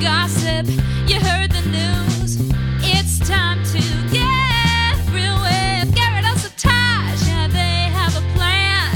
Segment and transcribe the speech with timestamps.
[0.00, 0.66] gossip,
[1.08, 2.36] you heard the news.
[2.82, 3.78] It's time to
[4.12, 7.26] get real with Garrett Sataj.
[7.26, 8.94] Yeah, they have a plan.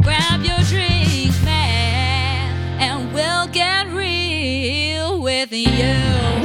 [0.00, 5.66] Grab your drink, man, and we'll get real with you.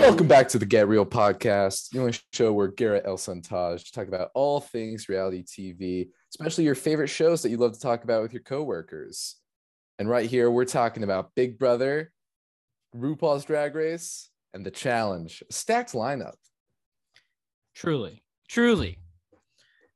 [0.02, 4.08] Welcome back to the Get Real podcast, the only show where Garrett El Santaj talk
[4.08, 8.24] about all things reality TV, especially your favorite shows that you love to talk about
[8.24, 9.36] with your coworkers.
[10.00, 12.12] And right here, we're talking about Big Brother,
[12.96, 15.44] RuPaul's Drag Race, and The Challenge.
[15.50, 16.36] Stacked lineup.
[17.76, 19.00] Truly, truly.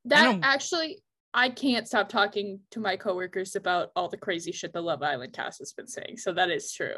[0.05, 1.01] That don't- actually,
[1.33, 5.33] I can't stop talking to my coworkers about all the crazy shit the Love Island
[5.33, 6.17] cast has been saying.
[6.17, 6.95] So that is true.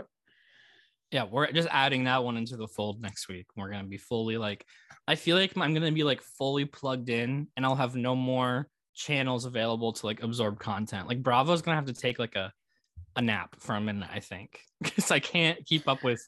[1.12, 3.48] Yeah, we're just adding that one into the fold next week.
[3.56, 4.64] We're gonna be fully like,
[5.08, 8.70] I feel like I'm gonna be like fully plugged in, and I'll have no more
[8.94, 11.08] channels available to like absorb content.
[11.08, 12.54] Like Bravo's gonna have to take like a
[13.20, 16.22] a nap for a minute, I think, because I can't keep up with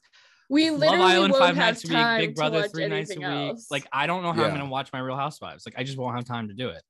[0.50, 2.72] We literally Love Island won't five have nights a week, time Big to Brother watch
[2.72, 3.24] three nights a week.
[3.26, 3.68] anything else.
[3.72, 5.66] Like I don't know how I'm gonna watch my Real Housewives.
[5.66, 6.84] Like I just won't have time to do it.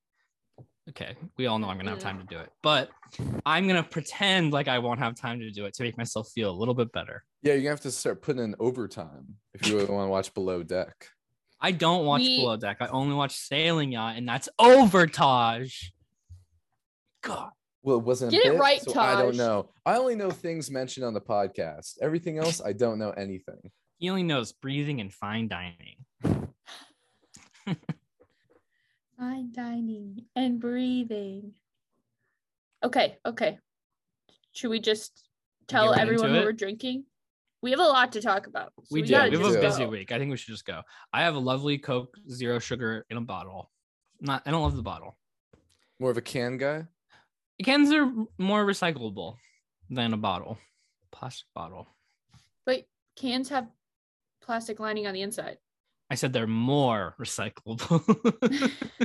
[0.89, 2.89] Okay, we all know I'm gonna have time to do it, but
[3.45, 6.49] I'm gonna pretend like I won't have time to do it to make myself feel
[6.49, 7.23] a little bit better.
[7.43, 10.33] Yeah, you're gonna have to start putting in overtime if you really want to watch
[10.33, 11.07] Below Deck.
[11.61, 12.77] I don't watch We- Below Deck.
[12.81, 15.91] I only watch Sailing Yacht, and that's Overtage.
[17.21, 17.51] God,
[17.83, 18.33] Well, it wasn't.
[18.33, 19.69] a Get it bit, right, so I don't know.
[19.85, 21.97] I only know things mentioned on the podcast.
[22.01, 23.71] Everything else, I don't know anything.
[23.97, 25.97] he only knows breathing and fine dining.
[29.17, 31.53] Fine dining and breathing.
[32.83, 33.59] Okay, okay.
[34.53, 35.29] Should we just
[35.67, 37.05] tell right everyone what we're drinking?
[37.61, 38.73] We have a lot to talk about.
[38.79, 39.11] so We, do.
[39.11, 39.89] gotta We have a busy go.
[39.91, 40.11] week.
[40.11, 40.81] I think we should just go.
[41.13, 43.69] I have a lovely Coke Zero Sugar in a bottle.
[44.19, 44.41] Not.
[44.47, 45.15] I don't love the bottle.
[45.99, 46.87] More of a can guy.
[47.63, 49.35] Cans are more recyclable
[49.89, 50.57] than a bottle,
[51.11, 51.87] plastic bottle.
[52.65, 53.67] But cans have
[54.41, 55.57] plastic lining on the inside.
[56.09, 58.71] I said they're more recyclable.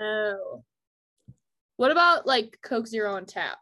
[0.00, 0.62] Oh.
[1.76, 3.58] What about like Coke Zero on tap?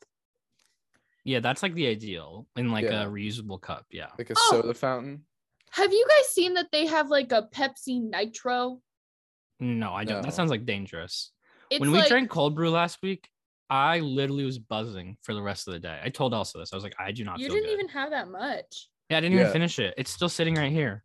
[1.25, 3.05] yeah, that's like the ideal in like Yeah.
[3.05, 3.87] a reusable cup.
[3.91, 4.09] Yeah.
[4.19, 4.49] Like a Oh.
[4.50, 5.25] soda fountain.
[5.71, 8.81] Have you guys seen that they have like a Pepsi Nitro?
[9.59, 10.19] No, I don't.
[10.19, 10.23] No.
[10.23, 11.33] That sounds like dangerous.
[11.71, 13.28] It's when we like, drank cold brew last week,
[13.69, 15.99] I literally was buzzing for the rest of the day.
[16.03, 16.72] I told Elsa this.
[16.72, 17.75] I was like, I do not you feel didn't good.
[17.75, 18.88] even have that much.
[19.10, 19.43] Yeah, I didn't Yeah.
[19.43, 19.94] even finish it.
[19.97, 21.03] It's still sitting right here.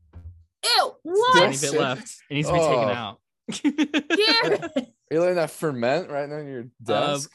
[0.63, 0.69] Ew!
[0.79, 1.35] Tiny What?
[1.51, 1.61] Yes.
[1.61, 2.15] bit left.
[2.29, 2.91] It needs to be taken Oh.
[2.91, 3.19] out.
[3.63, 4.75] Garrett!
[4.77, 7.31] Are you letting that ferment right now on your um, desk?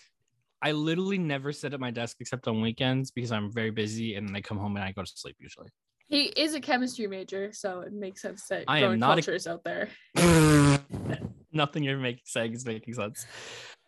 [0.62, 4.26] I literally never sit at my desk except on weekends because I'm very busy and
[4.28, 5.68] then I come home and I go to sleep usually.
[6.08, 9.22] he is a chemistry major, so it makes sense that I am growing not a-
[9.22, 9.88] cultures out there.
[11.56, 13.24] Nothing you're making saying is making sense.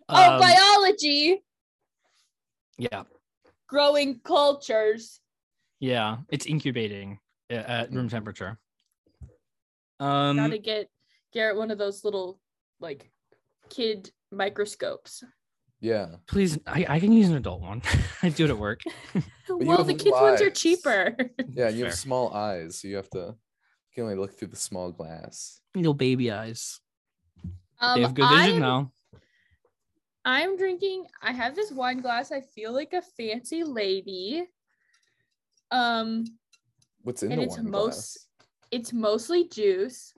[0.09, 1.43] oh, Um, biology,
[2.79, 3.03] yeah,
[3.67, 5.21] growing cultures.
[5.81, 7.19] yeah, it's incubating
[7.51, 8.59] uh, at room temperature.
[10.01, 10.89] Um, Gotta get
[11.35, 12.41] Garrett one of those little
[12.81, 13.11] like
[13.69, 15.23] kid microscopes.
[15.81, 16.07] yeah.
[16.27, 17.83] please, I, I can use an adult one.
[18.23, 18.81] I do it at work.
[19.51, 21.17] well, the kids ones are cheaper.
[21.53, 23.35] Yeah, you have small eyes, so you have to
[23.91, 25.61] you can only look through the small glass.
[25.75, 26.81] Little baby eyes.
[27.81, 28.93] Um, they have good vision I'm, now.
[30.25, 31.07] I'm drinking.
[31.23, 32.33] I have this wine glass.
[32.33, 34.45] I feel like a fancy lady.
[35.71, 36.25] Um,
[37.03, 37.95] What's in and the it's wine most.
[37.95, 38.27] glass?
[38.71, 40.13] It's mostly juice.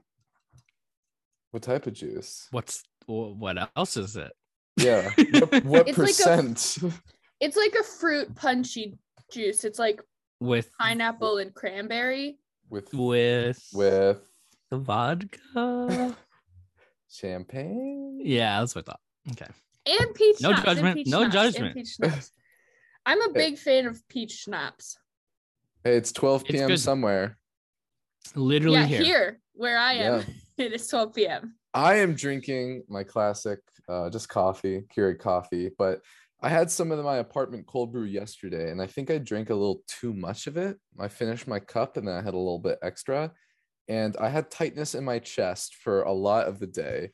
[1.51, 2.49] What type of juice?
[2.51, 4.33] What's what else is it?
[4.77, 5.11] Yeah.
[5.41, 6.79] What, what It's like a- percent?
[7.41, 8.99] It's like a fruit punchy
[9.33, 9.65] juice.
[9.65, 10.01] It's like
[10.41, 12.39] With pineapple and cranberry.
[12.69, 14.21] with with with
[14.71, 16.17] the vodka.
[17.11, 18.21] Champagne?
[18.23, 19.01] yeah, that's what I thought.
[19.33, 19.51] Okay.
[19.87, 22.31] And peach No schnapps, and judgment, peach no schnapps, judgment.
[23.07, 24.99] I'm a big fan of peach schnapps.
[25.85, 26.69] It's 12 It's p.m.
[26.69, 26.81] good.
[26.81, 27.39] somewhere.
[28.35, 29.03] Literally yeah, here.
[29.03, 29.41] here.
[29.55, 30.25] where I am, Yeah.
[30.67, 31.55] it is 12 p.m.
[31.73, 35.71] I am drinking my classic, uh, just coffee, Keurig coffee.
[35.77, 36.01] But
[36.43, 39.55] I had some of my apartment cold brew yesterday, and I think I drank a
[39.55, 40.79] little too much of it.
[40.99, 43.33] I finished my cup, and then I had a little bit extra,
[43.91, 47.11] and I had tightness in my chest for a lot of the day.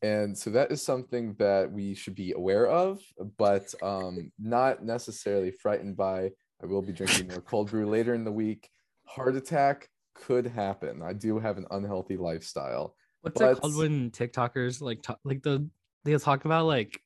[0.00, 3.00] And so that is something that we should be aware of,
[3.36, 6.30] but um, not necessarily frightened by.
[6.62, 8.70] I will be drinking more cold brew later in the week.
[9.06, 11.02] Heart attack could happen.
[11.02, 12.94] I do have an unhealthy lifestyle.
[13.22, 15.68] What's that But- called when TikTokers like talk, like the
[16.04, 16.98] they talk about like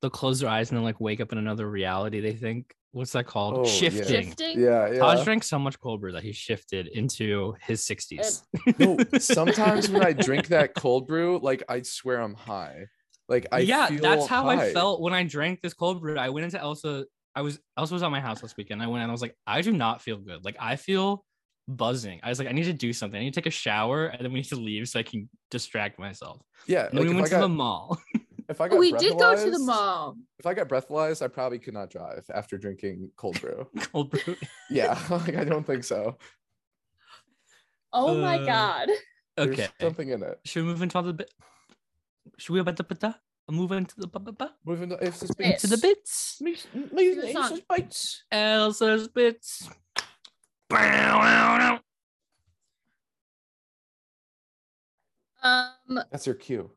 [0.00, 2.20] they'll close their eyes and then like wake up in another reality.
[2.20, 3.58] They think what's that called?
[3.58, 3.70] Oh, yeah.
[3.70, 4.26] Shifting.
[4.28, 4.58] Shifting.
[4.58, 4.98] Yeah, yeah.
[5.00, 8.42] Taj drank so much cold brew that he shifted into his 60s.
[8.78, 12.86] no, sometimes when I drink that cold brew, like I swear I'm high.
[13.28, 16.16] Like I yeah, feel that's how I felt when I drank this cold brew.
[16.16, 17.04] I went into Elsa.
[17.34, 18.82] I was Elsa was at my house last weekend.
[18.82, 20.44] I went and I was like, I do not feel good.
[20.44, 21.24] Like I feel
[21.68, 22.20] buzzing.
[22.22, 23.20] I was like, I need to do something.
[23.20, 25.28] I need to take a shower and then we need to leave so I can
[25.50, 26.40] distract myself.
[26.66, 27.98] Yeah, And then like we went I to got the mall.
[28.48, 30.16] if I got we did go to the mall.
[30.38, 33.66] If I got breathalyzed, I probably could not drive after drinking cold brew.
[33.92, 34.36] Cold brew.
[34.70, 36.16] yeah, like I don't think so.
[37.92, 38.88] Oh my Uh, god.
[39.36, 39.68] There's Okay.
[39.80, 40.40] something in it.
[40.44, 41.30] Should we move into the bit?
[42.38, 43.04] Should we about the bit?
[43.48, 45.46] Move into the bu- bu- bu- Moving to if Bit.
[45.54, 46.38] into the bits.
[46.40, 47.60] the song.
[47.68, 48.24] bites.
[48.32, 49.68] Elsa's bits.
[55.42, 56.70] Um That's your cue.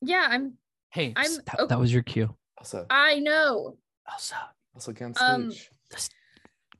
[0.00, 0.54] yeah, I'm
[0.90, 1.66] Hey, I'm- that, oh.
[1.66, 2.34] that was your cue.
[2.58, 3.78] Also, I know.
[4.10, 4.36] Elsa,
[4.74, 5.70] also again Um, stage.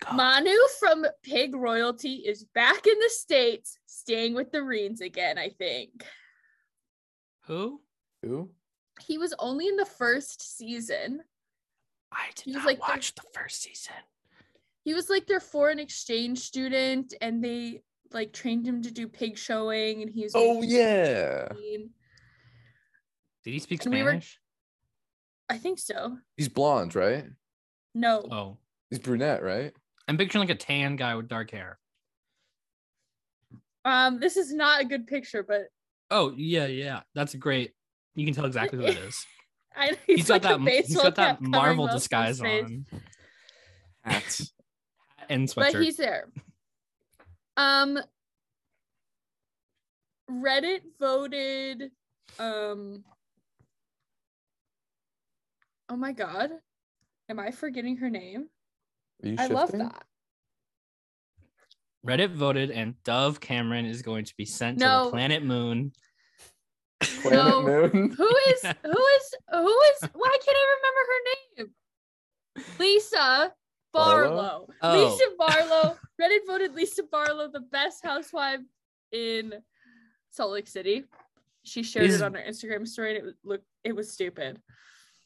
[0.00, 0.12] go.
[0.12, 5.50] Manu from Pig Royalty is back in the States, staying with the Reens again, I
[5.50, 6.04] think.
[7.44, 7.80] Who?
[8.22, 8.50] Who?
[9.00, 11.22] He was only in the first season.
[12.12, 13.94] I did He was not like the- watch the first season.
[14.82, 17.82] He was like their foreign exchange student, and they
[18.12, 21.52] like trained him to do pig showing, and he was Oh making yeah.
[21.54, 21.94] scene.
[23.44, 24.38] Did he speak And we were- Spanish?
[25.48, 26.18] I think so.
[26.36, 27.24] He's blonde, right?
[27.94, 28.20] No.
[28.30, 28.58] Oh,
[28.88, 29.72] He's brunette, right?
[30.06, 31.78] I'm picturing like a tan guy with dark hair.
[33.84, 35.62] Um, this is not a good picture, but
[36.10, 37.72] Oh yeah, yeah, that's great.
[38.14, 39.24] You can tell exactly who it is.
[39.74, 40.60] I he's, he's got like that.
[40.60, 42.02] He's baseball got that Marvel most of his
[42.38, 42.86] disguise on
[44.02, 44.40] Hat.
[45.28, 46.28] and but he's there.
[47.56, 47.98] Um,
[50.30, 51.90] Reddit voted.
[52.38, 53.04] Um.
[55.90, 56.50] Oh my god,
[57.28, 58.46] am I forgetting her name?
[59.24, 60.04] Are you I love that.
[62.06, 65.92] Reddit voted, and Dove Cameron is going to be sent to the planet Moon.
[67.00, 67.62] Planet No.
[67.62, 67.90] Moon.
[68.16, 70.08] Who is who is who is?
[70.14, 71.20] Why can't I remember her
[71.58, 71.74] name?
[72.78, 73.52] Lisa
[73.92, 74.28] Barlow.
[74.28, 74.68] Barlow?
[74.82, 75.10] Oh.
[75.10, 75.98] Lisa Barlow.
[76.20, 78.60] Reddit voted Lisa Barlow the best housewife
[79.10, 79.54] in
[80.30, 81.04] Salt Lake City.
[81.64, 83.62] She shared Is- it on her Instagram story, and it was look.
[83.82, 84.60] It was stupid.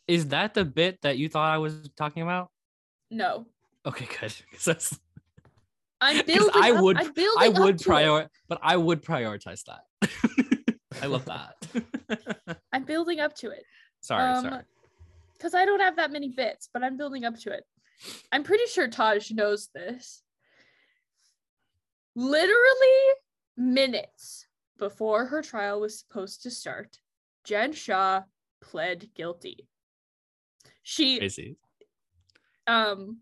[0.06, 2.50] Is that the bit that you thought I was talking about?
[3.10, 3.46] No,
[3.86, 4.34] Okay, good.
[4.64, 4.98] that's
[6.00, 6.50] I'm building.
[6.54, 6.98] I up- would-
[7.38, 9.84] I would prior, but I would prioritize that.
[11.02, 11.54] I love that.
[12.72, 13.64] I'm building up to it.
[14.00, 14.62] sorry, Um, sorry.
[15.34, 17.64] because I don't have that many bits, but I'm building up to it.
[18.32, 20.22] I'm pretty sure Taj knows this.
[22.14, 23.14] Literally
[23.56, 24.46] minutes
[24.78, 26.98] before her trial was supposed to start,
[27.44, 28.22] Jen Shah
[28.62, 29.68] pled guilty.
[30.84, 31.56] She Crazy.
[32.66, 33.18] um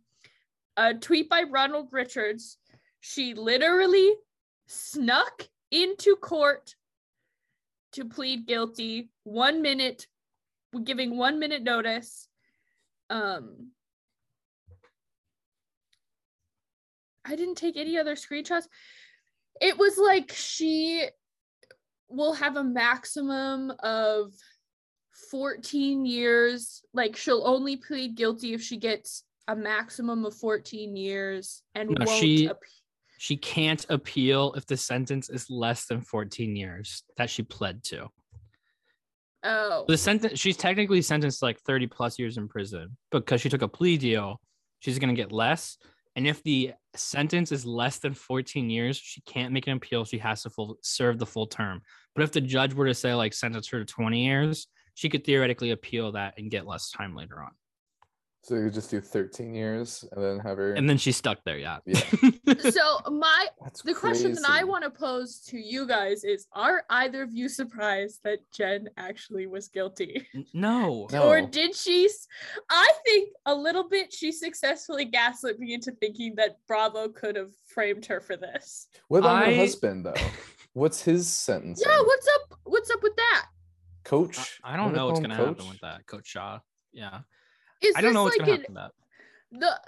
[0.76, 2.58] a tweet by Ronald Richards.
[3.00, 4.12] She literally
[4.66, 6.74] snuck into court
[7.92, 9.10] to plead guilty.
[9.24, 10.06] One minute,
[10.84, 12.28] giving one minute notice.
[13.10, 13.72] Um,
[17.24, 18.66] I didn't take any other screenshots.
[19.60, 21.06] It was like she
[22.08, 24.32] will have a maximum of
[25.30, 26.82] 14 years.
[26.92, 32.04] Like she'll only plead guilty if she gets a maximum of 14 years and No,
[32.06, 32.50] won't she-
[33.18, 38.08] She can't appeal if the sentence is less than 14 years that she pled to.
[39.44, 43.48] oh The sentence she's technically sentenced to like 30 plus years in prison because she
[43.48, 44.40] took a plea deal.
[44.80, 45.76] She's gonna get less.
[46.14, 50.04] And if the sentence is less than 14 years, she can't make an appeal.
[50.04, 51.80] She has to full serve the full term.
[52.14, 55.24] But if the judge were to say like sentence her to 20 years, she could
[55.24, 57.50] theoretically appeal that and get less time later on.
[58.44, 60.72] So you just do 13 years and then have her.
[60.72, 61.78] And then she's stuck there, yeah.
[61.86, 62.00] Yeah.
[62.70, 66.82] so my That's the question that I want to pose to you guys is are
[66.90, 70.26] either of you surprised that Jen actually was guilty?
[70.52, 71.06] No.
[71.12, 71.28] No.
[71.28, 72.08] Or did she
[72.68, 77.52] I think a little bit she successfully gaslit me into thinking that Bravo could have
[77.72, 78.88] framed her for this.
[79.06, 80.14] What about I- her husband though?
[80.74, 81.82] What's his sentence?
[81.84, 82.58] Yeah, what's up?
[82.64, 83.46] What's up with that?
[84.04, 84.60] Coach.
[84.62, 86.60] I, I don't What do they know what's gonna happen with that, Coach Shah.
[86.92, 87.20] Yeah.
[87.80, 88.92] Is I don't know what's like gonna an, happen
[89.50, 89.82] with that.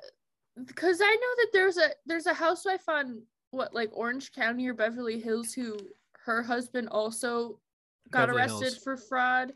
[0.56, 4.68] the because I know that there's a there's a housewife on what like Orange County
[4.68, 5.76] or Beverly Hills who
[6.24, 7.60] her husband also
[8.10, 8.78] got Beverly arrested Hills.
[8.78, 9.52] for fraud.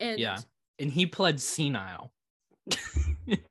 [0.00, 0.38] And Yeah.
[0.78, 2.12] And he pled senile.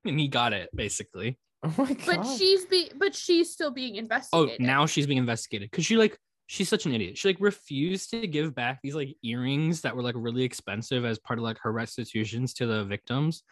[0.06, 1.38] and he got it basically.
[1.64, 2.06] Oh my god.
[2.06, 4.58] but she's be but she's still being oh, investigated.
[4.62, 7.18] Oh, now she's being investigated because she like she's such an idiot.
[7.18, 11.20] She like refused to give back these like earrings that were like really expensive as
[11.20, 13.44] part of like her restitutions to the victims.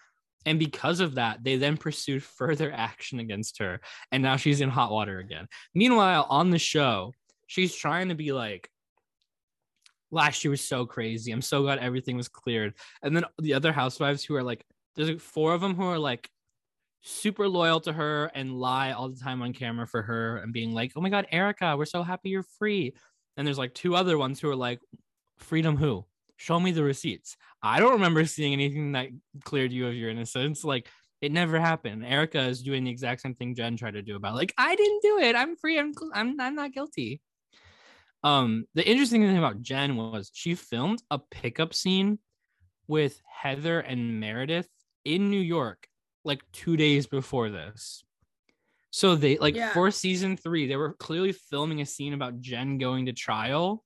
[0.45, 3.81] And because of that, they then pursued further action against her.
[4.11, 5.47] And now she's in hot water again.
[5.73, 7.13] Meanwhile, on the show,
[7.47, 8.69] she's trying to be like,
[10.11, 11.31] last year was so crazy.
[11.31, 12.73] I'm so glad everything was cleared.
[13.03, 14.63] And then the other housewives who are like,
[14.95, 16.29] there's like four of them who are like
[17.05, 20.73] super loyal to her and lie all the time on camera for her and being
[20.73, 22.93] like, "Oh my god, Erika, we're so happy you're free."
[23.37, 24.79] And there's like two other ones who are like,
[25.37, 26.05] "Freedom who?
[26.37, 29.09] Show me the receipts." I don't remember seeing anything that
[29.43, 30.63] cleared you of your innocence.
[30.63, 30.87] Like
[31.21, 32.05] it never happened.
[32.05, 35.01] Erika is doing the exact same thing Jen tried to do about like, "I didn't
[35.03, 35.35] do it.
[35.35, 35.79] I'm free.
[35.79, 37.21] I'm I'm I'm not guilty."
[38.23, 42.17] Um, the interesting thing about Jen was she filmed a pickup scene
[42.87, 44.69] with Heather and Meredith
[45.03, 45.87] in New York
[46.25, 48.03] like two days before this.
[48.91, 49.73] So they like Yeah.
[49.73, 53.83] for season three, they were clearly filming a scene about Jen going to trial.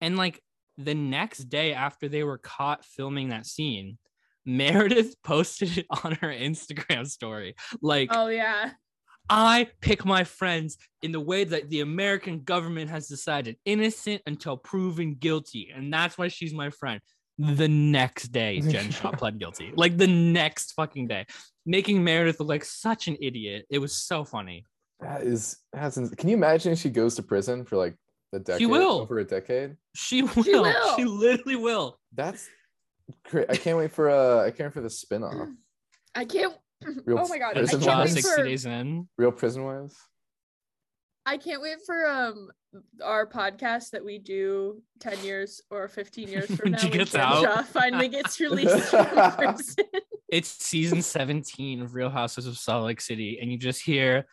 [0.00, 0.40] And like
[0.78, 3.98] the next day after they were caught filming that scene,
[4.44, 7.54] Meredith posted it on her Instagram story.
[7.80, 8.72] Like, Oh yeah.
[9.30, 14.58] I pick my friends in the way that the American government has decided innocent until
[14.58, 15.72] proven guilty.
[15.74, 17.00] And that's why she's my friend.
[17.38, 19.72] The next day, Jen Shah pled guilty.
[19.74, 21.26] Like the next fucking day,
[21.66, 23.66] making Meredith look like such an idiot.
[23.70, 24.66] It was so funny.
[25.00, 26.16] That is hasn't.
[26.16, 27.96] Can you imagine if she goes to prison for like
[28.32, 28.60] a decade?
[28.60, 29.00] she will.
[29.00, 29.76] over a decade.
[29.94, 30.42] She will.
[30.44, 30.52] She,
[31.04, 31.18] will.
[31.18, 31.98] literally will.
[32.14, 32.48] That's
[33.28, 33.50] great.
[33.50, 35.48] I can't wait for uh I can't wait for the spin-off.
[36.14, 36.54] I can't.
[37.04, 37.56] Real oh my god!
[37.56, 38.14] I prison Like can't wives.
[38.14, 39.08] wait 60 days in.
[39.18, 39.96] Real prison wives.
[41.26, 42.50] I can't wait for um
[43.02, 46.78] our podcast that we do ten years or fifteen years from When now.
[46.78, 47.42] she when gets out.
[47.42, 49.84] Shah finally gets released from prison.
[50.30, 54.26] It's season 17 of Real Houses of Salt Lake City, and you just hear,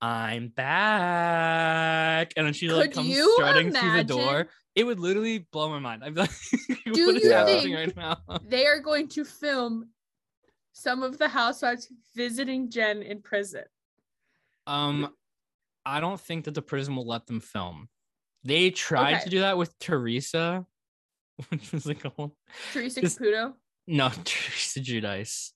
[0.00, 2.32] I'm back.
[2.38, 4.46] And then she like Could comes you strutting through the door.
[4.74, 6.04] It would literally blow my mind.
[6.04, 6.30] I'd be like,
[6.94, 8.16] Do what is you think- right now?
[8.48, 9.90] they are going to film
[10.72, 13.64] some of the housewives visiting Jen in prison.
[14.66, 15.12] Um,
[15.84, 17.88] I don't think that the prison will let them film.
[18.44, 19.24] They tried Okay.
[19.24, 20.66] to do that with Teresa,
[21.48, 22.36] which was like a whole
[22.72, 23.54] Teresa Just- Caputo.
[23.86, 25.50] no Teresa Giudice,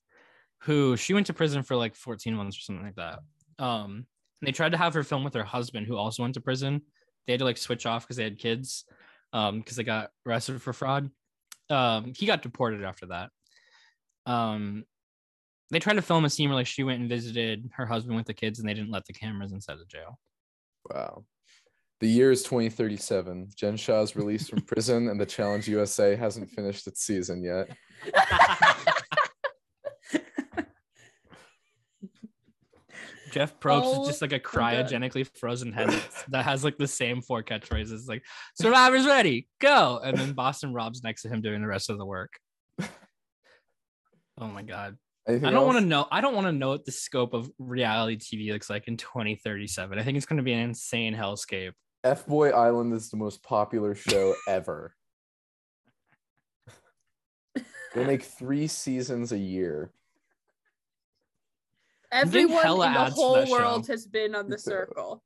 [0.63, 3.19] who she went to prison for like 14 months or something like that.
[3.59, 4.05] Um,
[4.41, 6.81] and they tried to have her film with her husband, who also went to prison.
[7.25, 8.85] They had to like switch off because they had kids,
[9.33, 11.09] um, because they got arrested for fraud.
[11.69, 13.31] Um, he got deported after that.
[14.25, 14.85] Um,
[15.69, 18.25] they tried to film a scene where like she went and visited her husband with
[18.25, 20.19] the kids, and they didn't let the cameras inside the jail.
[20.89, 21.25] Wow.
[21.99, 23.49] The year is 2037.
[23.55, 27.69] Jen Shah's released from prison, and the Challenge USA hasn't finished its season yet.
[33.31, 35.89] Jeff Probst Oh is just like a oh, cryogenically frozen head
[36.29, 38.23] that has like the same four catchphrases like
[38.59, 42.05] survivors ready go and then boston rob's next to him doing the rest of the
[42.05, 42.33] work
[44.39, 44.97] oh my god
[45.27, 47.51] Anything i don't want to know i don't want to know what the scope of
[47.59, 51.73] reality tv looks like in 2037 i think it's going to be an insane hellscape
[52.03, 54.95] F Boy Island is the most popular show ever.
[57.93, 59.91] they make three seasons a year.
[62.11, 63.91] Everyone in the whole world show.
[63.91, 65.23] has been on the circle.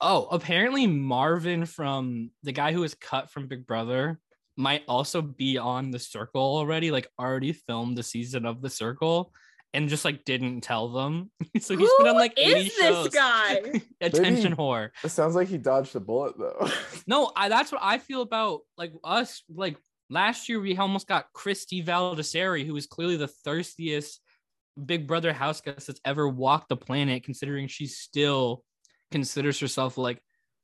[0.00, 4.18] oh apparently marvin from the guy who was cut from big brother
[4.60, 9.32] might also be on the circle already like already filmed the season of the circle
[9.72, 13.04] and just like didn't tell them so he's been on Who like 80 is shows
[13.06, 13.60] this guy?
[14.00, 16.68] attention Maybe- whore It sounds like he dodged a bullet though.
[17.06, 19.76] no I, that's what i feel about like us like
[20.10, 24.20] last year we almost got christie valdiserri who is clearly the thirstiest
[24.84, 28.62] big brother house guest that's ever walked the planet considering she still
[29.10, 30.20] considers herself like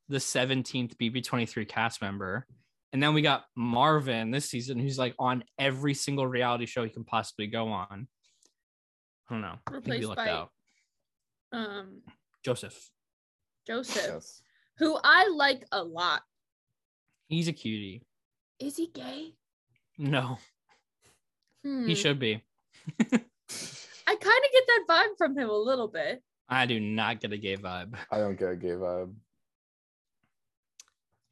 [0.08, 2.46] the 17th bb23 cast member
[2.92, 6.90] and then we got marvin this season who's like on every single reality show he
[6.90, 8.06] can possibly go on
[9.28, 10.50] i don't know I think we Replaced by- out
[11.52, 12.02] Um,
[12.44, 12.90] joseph
[13.66, 14.42] Joseph, yes.
[14.78, 16.22] who I like a lot.
[17.28, 18.02] he's a cutie
[18.60, 19.32] Is he gay?
[19.98, 20.38] no
[21.64, 21.86] Hmm.
[21.86, 22.42] he should be
[24.08, 26.22] I kind of get that vibe from him a little bit.
[26.48, 29.12] i do not get a gay vibe I don't get a gay vibe.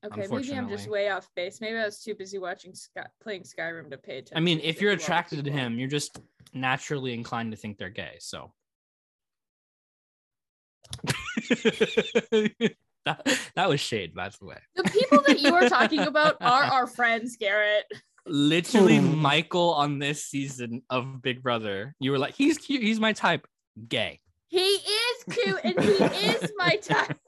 [0.04, 1.60] Okay, maybe I'm just way off base.
[1.60, 4.36] Maybe I was too busy watching Sky- playing Skyrim to pay attention.
[4.36, 6.20] I mean, if you're attracted to him, you're just
[6.52, 8.16] naturally inclined to think they're gay.
[8.18, 8.52] So
[13.06, 14.58] that, that was shade, by the way.
[14.76, 17.84] the people that you are talking about are our friends, Garrett.
[18.26, 19.18] Literally, Hmm.
[19.18, 23.46] Michael on this season of Big Brother, you were like, he's cute, he's my type,
[23.88, 24.20] gay.
[24.48, 25.90] He is cute and he
[26.28, 27.18] is my type.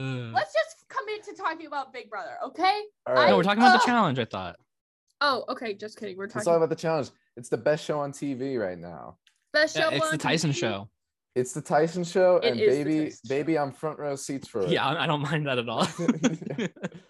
[0.00, 2.80] Uh, Let's just come into talking about Big Brother, okay?
[3.06, 3.80] All no, we're talking about Ugh.
[3.82, 4.18] the challenge.
[4.18, 4.56] I thought.
[5.20, 5.74] Oh, okay.
[5.74, 6.16] Just kidding.
[6.16, 7.10] We're Let's talking about the challenge.
[7.36, 9.18] It's the best show on TV right now.
[9.52, 10.56] best Yeah, show it's the Tyson TV.
[10.58, 10.88] show.
[11.36, 14.48] It's the Tyson show, It and is the baby, Tyson baby, I'm front row seats
[14.48, 14.68] for it.
[14.70, 15.86] Yeah, I I don't mind that at all.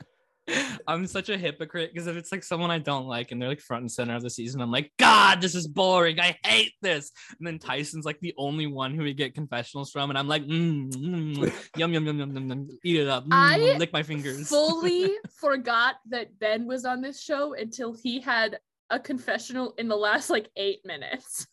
[0.86, 3.60] I'm such a hypocrite because if it's like someone I don't like and they're like
[3.60, 6.18] front and center of the season, I'm like, God, this is boring.
[6.20, 7.10] I hate this.
[7.38, 10.44] And then Tyson's like the only one who we get confessionals from, and I'm like,
[10.44, 14.02] mm, mm, yum yum yum yum yum yum, eat it up, mm, I lick my
[14.02, 14.40] fingers.
[14.40, 18.58] I fully forgot that Ben was on this show until he had
[18.90, 21.46] a confessional in the last like eight minutes.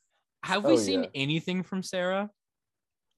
[0.44, 1.10] Have we Oh, seen yeah.
[1.13, 2.30] anything from Sarah?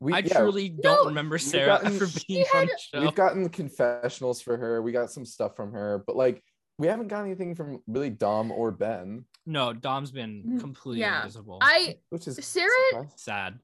[0.02, 2.78] We, I yeah, truly don't No, remember we've Sarah gotten- ever She being on the
[2.80, 3.02] show.
[3.02, 4.82] we've gotten confessionals for her.
[4.82, 6.42] We got some stuff from her, but like
[6.78, 11.20] we haven't got anything from really Dom or Ben, No, Dom's been Mm, completely yeah.
[11.22, 11.60] invisible.
[11.62, 13.12] I which is Sarah- surprising.
[13.18, 13.60] sad.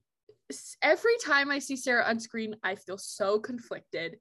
[0.82, 4.18] every time I see Sarah on screen, I feel so conflicted.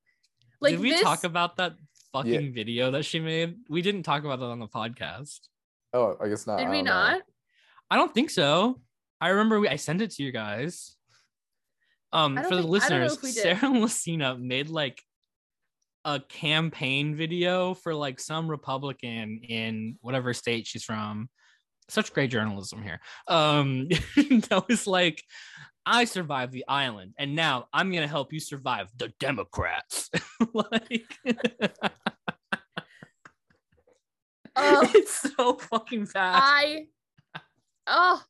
[0.62, 1.74] Like Did we this, talk about that
[2.14, 3.58] fucking video that she made?
[3.70, 5.40] We didn't talk about that on the podcast.
[5.94, 6.60] Oh, I guess not.
[6.60, 6.92] did I we don't know.
[6.94, 7.22] not?
[7.92, 8.80] I don't think so.
[9.20, 10.95] I remember we I sent it to you guys.
[12.16, 13.34] Um, for the think- listeners.
[13.34, 15.02] Sarah Lacina made like
[16.06, 21.30] a campaign video for like some Republican in whatever state she's from.
[21.90, 23.02] Such great journalism here.
[23.28, 25.22] Um, that was like,
[25.86, 30.10] I survived the island, and now I'm gonna help you survive the Democrats.
[30.54, 31.06] like,
[34.56, 34.90] Ugh.
[34.96, 36.42] it's so fucking bad.
[36.44, 36.86] I
[37.88, 38.24] oh,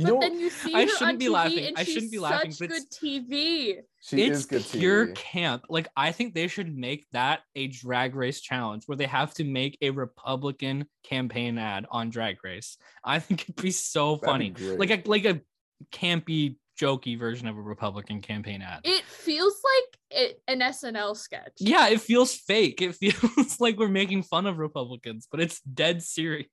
[0.00, 1.66] You but know, then you see I her shouldn't on be TV laughing.
[1.66, 3.76] and I she's shouldn't be laughing, such but good TV.
[4.00, 5.14] she it's is good pure TV.
[5.14, 5.64] camp.
[5.68, 9.44] Like I think they should make that a drag race challenge where they have to
[9.44, 12.76] make a Republican campaign ad on Drag Race.
[13.04, 15.40] I think it'd be so That'd be funny, like a like a
[15.92, 18.80] campy, jokey version of a Republican campaign ad.
[18.84, 21.52] It feels like it, an SNL sketch.
[21.58, 22.80] yeah, it feels fake.
[22.82, 26.46] It feels like we're making fun of Republicans, but it's dead serious.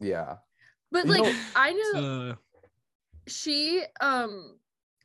[0.00, 0.36] yeah.
[0.92, 2.34] But like I know Uh,
[3.26, 4.58] she um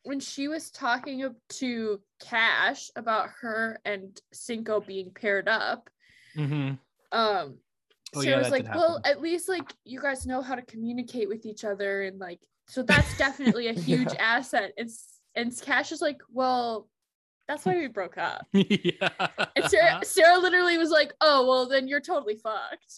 [0.03, 5.89] when she was talking to Cash about her and Cinco being paired up,
[6.36, 6.77] mhm.
[7.12, 7.58] um
[8.15, 11.27] Oh, Sarah yeah, was like, well, at least like you guys know how to communicate
[11.27, 12.39] with each other and like
[12.70, 14.38] so that's definitely a huge Yeah.
[14.38, 14.72] asset.
[14.77, 14.89] And
[15.36, 16.88] and Cash is like, well,
[17.50, 18.46] that's why we broke up.
[18.53, 19.10] yeah.
[19.56, 22.93] And Sarah Sarah literally was like, oh well then you're totally fucked.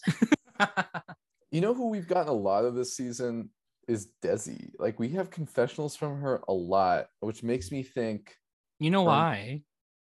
[1.50, 3.50] You know who we've gotten a lot of this season
[3.88, 4.70] is Desi.
[4.78, 8.36] Like we have confessionals from her a lot, which makes me think,
[8.78, 9.62] you know Um, why?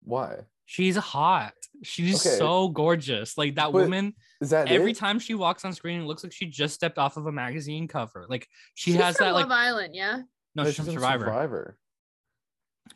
[0.02, 0.36] why?
[0.66, 1.54] She's hot.
[1.82, 2.36] She's Okay.
[2.36, 3.38] so gorgeous.
[3.38, 4.96] Like that But woman, Is that every it?
[4.96, 7.86] time she walks on screen, it looks like she just stepped off of a magazine
[7.88, 8.26] cover.
[8.28, 10.22] Like she She's has from that Love like Island, yeah.
[10.54, 11.24] no, she's, she's from Survivor.
[11.26, 11.78] Survivor.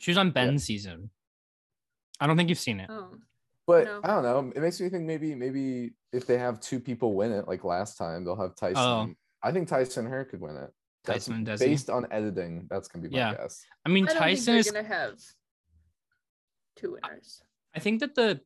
[0.00, 1.10] She was on Ben's season.
[2.20, 2.88] I don't think you've seen it.
[2.90, 3.14] Oh.
[3.66, 4.00] But No.
[4.02, 4.52] I don't know.
[4.54, 7.96] It makes me think maybe maybe if they have two people win it, like last
[7.96, 8.54] time, they'll have oh.
[8.58, 8.76] Tyson.
[8.76, 9.14] Oh.
[9.42, 10.70] I think Tyson and her could win it.
[11.04, 11.58] That's Tyson and Desi.
[11.58, 12.66] based on editing.
[12.70, 13.34] That's gonna be my Yeah.
[13.34, 13.64] guess.
[13.84, 14.72] I mean, I don't Tyson think is.
[14.72, 15.18] they're gonna have
[16.76, 17.42] two winners.
[17.74, 18.40] I think that the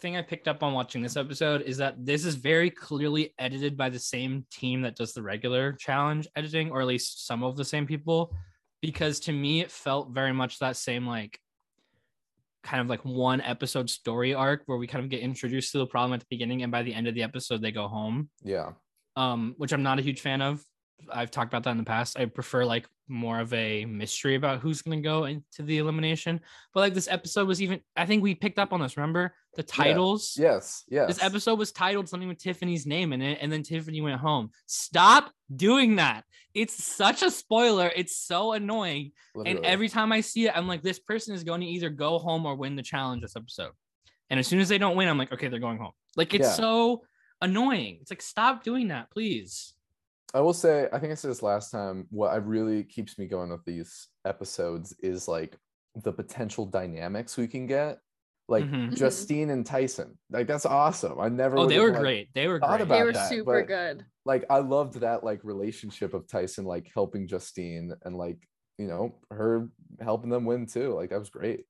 [0.00, 3.76] thing I picked up on watching this episode is that this is very clearly edited
[3.76, 7.56] by the same team that does the regular challenge editing, or at least some of
[7.56, 8.34] the same people.
[8.80, 11.38] Because to me, it felt very much that same like
[12.62, 15.86] kind of like one episode story arc where we kind of get introduced to the
[15.86, 18.72] problem at the beginning and by the end of the episode they go home Yeah.
[19.16, 20.62] um which i'm not a huge fan of
[21.12, 24.60] i've talked about that in the past i prefer like more of a mystery about
[24.60, 26.40] who's going to go into the elimination
[26.72, 29.62] but like this episode was even i think we picked up on this remember the
[29.62, 30.84] titles Yes.
[30.88, 31.08] Yes.
[31.08, 34.50] this episode was titled something with tiffany's name in it and then tiffany went home
[34.66, 39.12] stop doing that it's such a spoiler it's so annoying
[39.46, 42.18] and every time I see it, I'm like, this person is going to either go
[42.18, 43.70] home or win the challenge this episode.
[44.28, 45.92] And as soon as they don't win, I'm like, okay, they're going home.
[46.16, 46.52] Like it's Yeah.
[46.52, 47.02] so
[47.40, 47.96] annoying.
[48.02, 49.72] It's like, stop doing that, please.
[50.34, 52.06] I will say, I think I said this last time.
[52.10, 55.56] What I really keeps me going with these episodes is like
[56.02, 57.98] the potential dynamics we can get.
[58.48, 58.90] Like Mhm.
[58.90, 58.96] Mhm.
[58.96, 60.18] Justine and Tyson.
[60.30, 61.20] Like that's awesome.
[61.20, 61.56] I never.
[61.58, 62.34] Oh, they were like- great.
[62.34, 62.80] They were thought great.
[62.82, 64.06] about They were that, super but- good.
[64.24, 68.38] Like I loved that like relationship of Tyson like helping Justine and like
[68.78, 69.68] you know her
[70.00, 70.92] helping them win too.
[70.94, 71.66] Like that was great.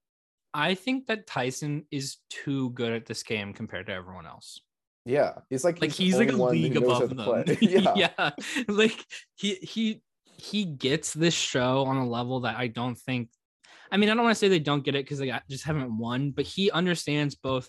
[0.54, 4.60] I think that Tyson is too good at this game compared to everyone else.
[5.04, 7.44] Yeah, he's like Like he's like a only one who league above them.
[7.60, 7.94] yeah.
[7.96, 8.30] yeah.
[8.68, 13.28] Like he he he gets this show on a level that I don't think
[13.92, 15.96] I mean, I don't want to say they don't get it because they just haven't
[15.96, 17.68] won, but he understands both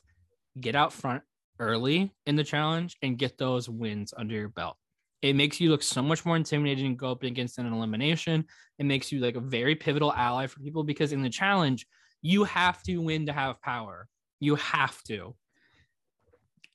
[0.58, 1.22] get out front
[1.60, 4.78] early in the challenge and get those wins under your belt.
[5.22, 8.46] It makes you look so much more intimidating and go up against an elimination.
[8.80, 11.86] It makes you like a very pivotal ally for people because in the challenge,
[12.22, 14.08] you have to win to have power.
[14.40, 15.36] You have to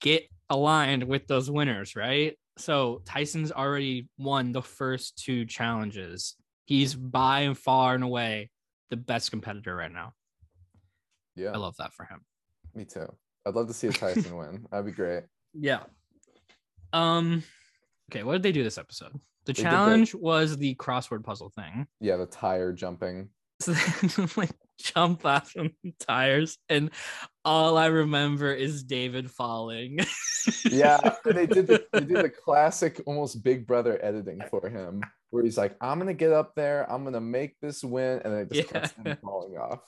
[0.00, 2.36] get aligned with those winners, right?
[2.56, 6.34] So Tyson's already won the first two challenges.
[6.64, 8.50] He's by and far and away
[8.90, 10.12] the best competitor right now.
[11.36, 12.20] Yeah, I love that for him.
[12.74, 13.06] me too.
[13.46, 14.66] I'd love to see a Tyson win.
[14.70, 15.24] That'd be great.
[15.54, 15.80] Yeah.
[16.92, 17.42] Um.
[18.12, 19.12] Okay, what did they do this episode?
[19.46, 21.86] The did the- challenge was the crossword puzzle thing.
[22.00, 23.30] Yeah, the tire jumping.
[23.60, 23.72] So
[24.16, 26.90] they like jump off from the tires, and
[27.48, 29.98] all I remember is David falling.
[30.70, 35.42] Yeah, they did the they did the classic almost Big Brother editing for him, where
[35.42, 38.52] he's like, "I'm gonna get up there, I'm gonna make this win," and then it
[38.52, 39.12] just cuts Yeah.
[39.12, 39.80] him falling off.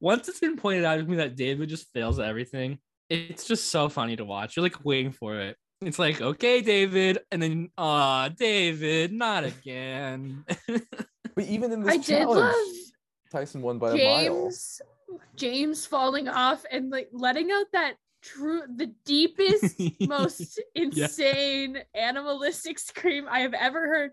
[0.00, 2.78] Once it's been pointed out to me that David just fails at everything,
[3.08, 4.56] it's just so funny to watch.
[4.56, 5.56] You're like waiting for it.
[5.82, 10.44] It's like, okay, David, and then, ah, David, not again.
[11.36, 12.76] But even in this I did challenge, love
[13.30, 14.42] Tyson won by a mile.
[14.44, 14.80] James
[15.36, 23.26] James falling off and like letting out that true the deepest most insane animalistic scream
[23.30, 24.10] I have ever heard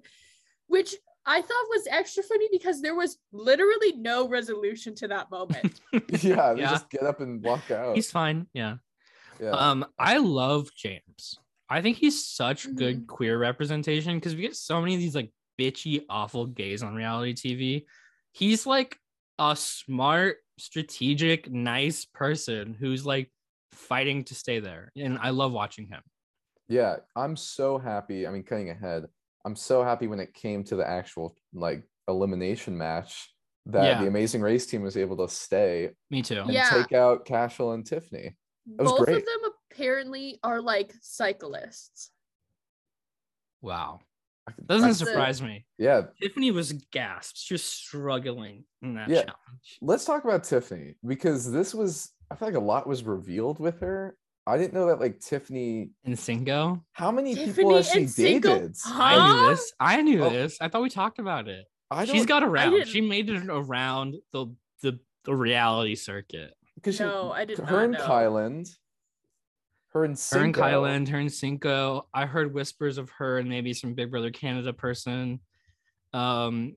[0.67, 5.79] which I thought was extra funny because there was literally no resolution to that moment.
[6.21, 6.69] Yeah, they Yeah.
[6.71, 7.95] just get up and walk out.
[7.95, 8.47] He's fine.
[8.53, 8.75] Yeah.
[9.41, 9.49] yeah.
[9.51, 11.37] Um, I love James.
[11.69, 12.77] I think he's such Mm-hmm.
[12.77, 16.95] good queer representation because we get so many of these like bitchy, awful gays on
[16.95, 17.85] reality TV.
[18.31, 18.97] He's like
[19.39, 23.31] a smart, strategic, nice person who's like
[23.71, 24.91] fighting to stay there.
[24.95, 26.01] And I love watching him.
[26.67, 28.27] Yeah, I'm so happy.
[28.27, 29.05] I mean, cutting ahead,
[29.45, 33.33] I'm so happy when it came to the actual like elimination match
[33.67, 34.01] that Yeah.
[34.01, 36.41] the Amazing Race team was able to stay Me too.
[36.41, 36.69] and Yeah.
[36.69, 38.35] take out Cashel and Tiffany.
[38.65, 39.17] was Both great.
[39.17, 42.11] of them apparently are like cyclists.
[43.61, 43.99] Wow.
[44.47, 45.65] I could- Doesn't I- surprise me.
[45.77, 47.37] yeah, Tiffany was gasped.
[47.37, 49.21] She was struggling in that Yeah.
[49.23, 49.77] challenge.
[49.81, 53.79] let's talk about Tiffany because this was I feel like a lot was revealed with
[53.79, 54.17] her.
[54.45, 55.91] I didn't know that like Tiffany.
[56.05, 56.83] And Cinco.
[56.93, 58.75] How many Tiffany people has she and Cinco- dated?
[58.85, 59.73] I knew this.
[59.79, 60.29] I knew Oh.
[60.29, 60.57] this.
[60.61, 61.65] I thought we talked about it.
[61.91, 62.85] I She's got around.
[62.87, 64.47] She made it around the
[64.81, 66.53] the the reality circuit.
[66.75, 67.65] because No, I didn't.
[67.65, 67.99] her and know.
[67.99, 68.69] Kyland,
[69.97, 70.61] her and Her and Cinco.
[70.61, 72.07] Kyland, her and Cinco.
[72.13, 75.39] I heard whispers of her and maybe some Big Brother Canada person.
[76.13, 76.75] Um,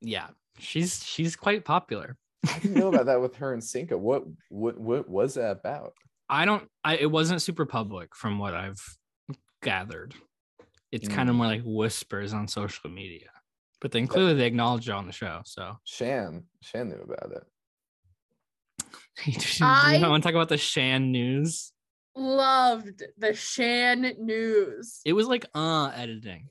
[0.00, 2.16] yeah, she's she's quite popular.
[2.48, 3.96] I didn't know about that with her and Cinco.
[3.98, 5.94] What what what was that about?
[6.28, 6.68] I don't.
[6.84, 8.80] I it wasn't super public from what I've
[9.62, 10.14] gathered.
[10.92, 11.38] It's kind of Mm.
[11.38, 13.28] more like whispers on social media,
[13.80, 15.40] but then clearly they acknowledge it on the show.
[15.44, 17.42] So Shan Shan knew about it.
[19.24, 21.72] do you I- want to talk about the Shan news?
[22.18, 25.00] Loved the Shan news.
[25.04, 26.48] It was like uh editing.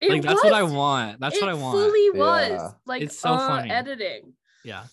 [0.00, 1.18] It like that's what I want.
[1.18, 1.76] That's what I want.
[1.76, 1.92] it want.
[1.92, 2.52] fully Yeah.
[2.62, 3.70] was like It's so uh, funny.
[3.70, 4.34] editing.
[4.64, 4.84] yeah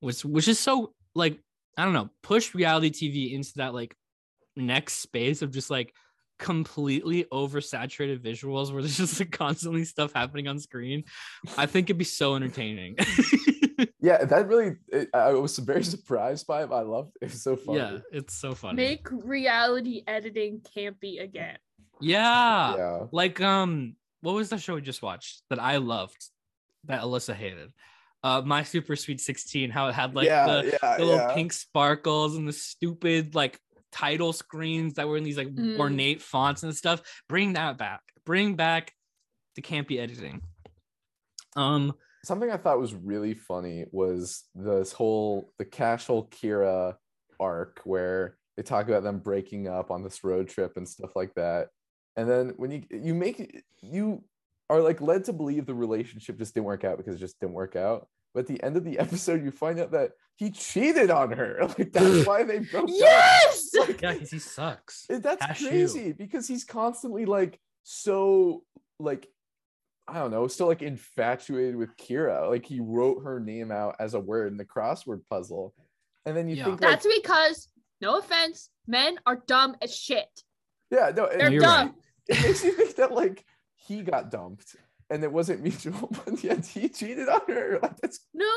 [0.00, 1.38] which which is so like
[1.76, 3.96] i don't know push reality tv into that like
[4.56, 5.92] next space of just like
[6.38, 11.02] completely oversaturated visuals where there's just like constantly stuff happening on screen
[11.56, 12.96] i think it'd be so entertaining
[14.00, 14.76] Yeah, that really.
[14.88, 16.68] It, I was very surprised by it.
[16.70, 17.26] But I loved it.
[17.26, 17.78] It was so funny.
[17.78, 21.58] yeah it's so funny Make reality editing campy again.
[22.00, 22.98] yeah yeah.
[23.12, 26.20] like um what was the show we just watched that i loved
[26.84, 27.72] that alyssa hated
[28.24, 31.34] uh my super sweet 16 how it had like yeah, the yeah, the little yeah.
[31.34, 33.58] pink sparkles and the stupid like
[33.92, 35.78] title screens that were in these like Mm.
[35.78, 37.00] ornate fonts and stuff.
[37.28, 38.02] Bring that back.
[38.26, 38.92] Bring back
[39.56, 40.42] the campy editing.
[41.56, 46.96] Um, Something I thought was really funny was this whole the Cashel Kyra
[47.40, 51.34] arc where they talk about them breaking up on this road trip and stuff like
[51.34, 51.68] that.
[52.16, 54.24] And then when you you make you
[54.68, 57.54] are like led to believe the relationship just didn't work out because it just didn't
[57.54, 58.08] work out.
[58.34, 61.58] But at the end of the episode, you find out that he cheated on her.
[61.78, 62.90] Like that's why they broke up.
[62.92, 63.70] Yes!
[63.78, 65.06] Like, yeah, because he sucks.
[65.08, 65.68] that's Cashew.
[65.68, 68.64] crazy because he's constantly like so
[68.98, 69.28] like
[70.08, 72.48] I don't know, still like infatuated with Kyra.
[72.48, 75.74] Like he wrote her name out as a word in the crossword puzzle.
[76.24, 76.64] And then you Yeah.
[76.64, 77.68] think like That's because,
[78.00, 80.28] no offense, men are dumb as shit.
[80.90, 81.88] yeah, no, They're you're dumb.
[81.88, 81.94] right.
[82.28, 83.44] it makes you think that like
[83.76, 84.76] he got dumped
[85.10, 87.78] and it wasn't mutual, but yet he cheated on her.
[87.82, 88.50] Like that's No,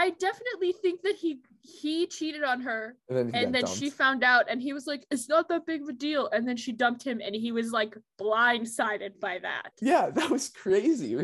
[0.00, 3.90] I definitely think that he he cheated on her and then he and then she
[3.90, 6.28] found out and he was like, it's not that big of a deal.
[6.32, 9.72] And then she dumped him and he was like blindsided by that.
[9.80, 11.16] yeah, that was crazy.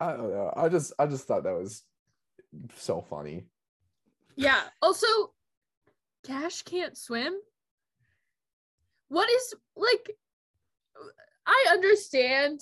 [0.00, 0.52] I don't know.
[0.56, 1.82] I just I just thought that was
[2.76, 3.46] so funny.
[4.36, 4.60] Yeah.
[4.80, 5.06] Also,
[6.24, 7.34] Cash can't swim.
[9.08, 10.16] What is like
[11.46, 12.60] I understand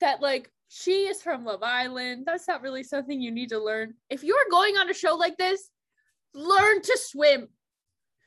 [0.00, 2.24] that like she is from Love Island.
[2.26, 3.94] That's not really something you need to learn.
[4.10, 5.70] If you're going on a show like this,
[6.34, 7.48] learn to swim.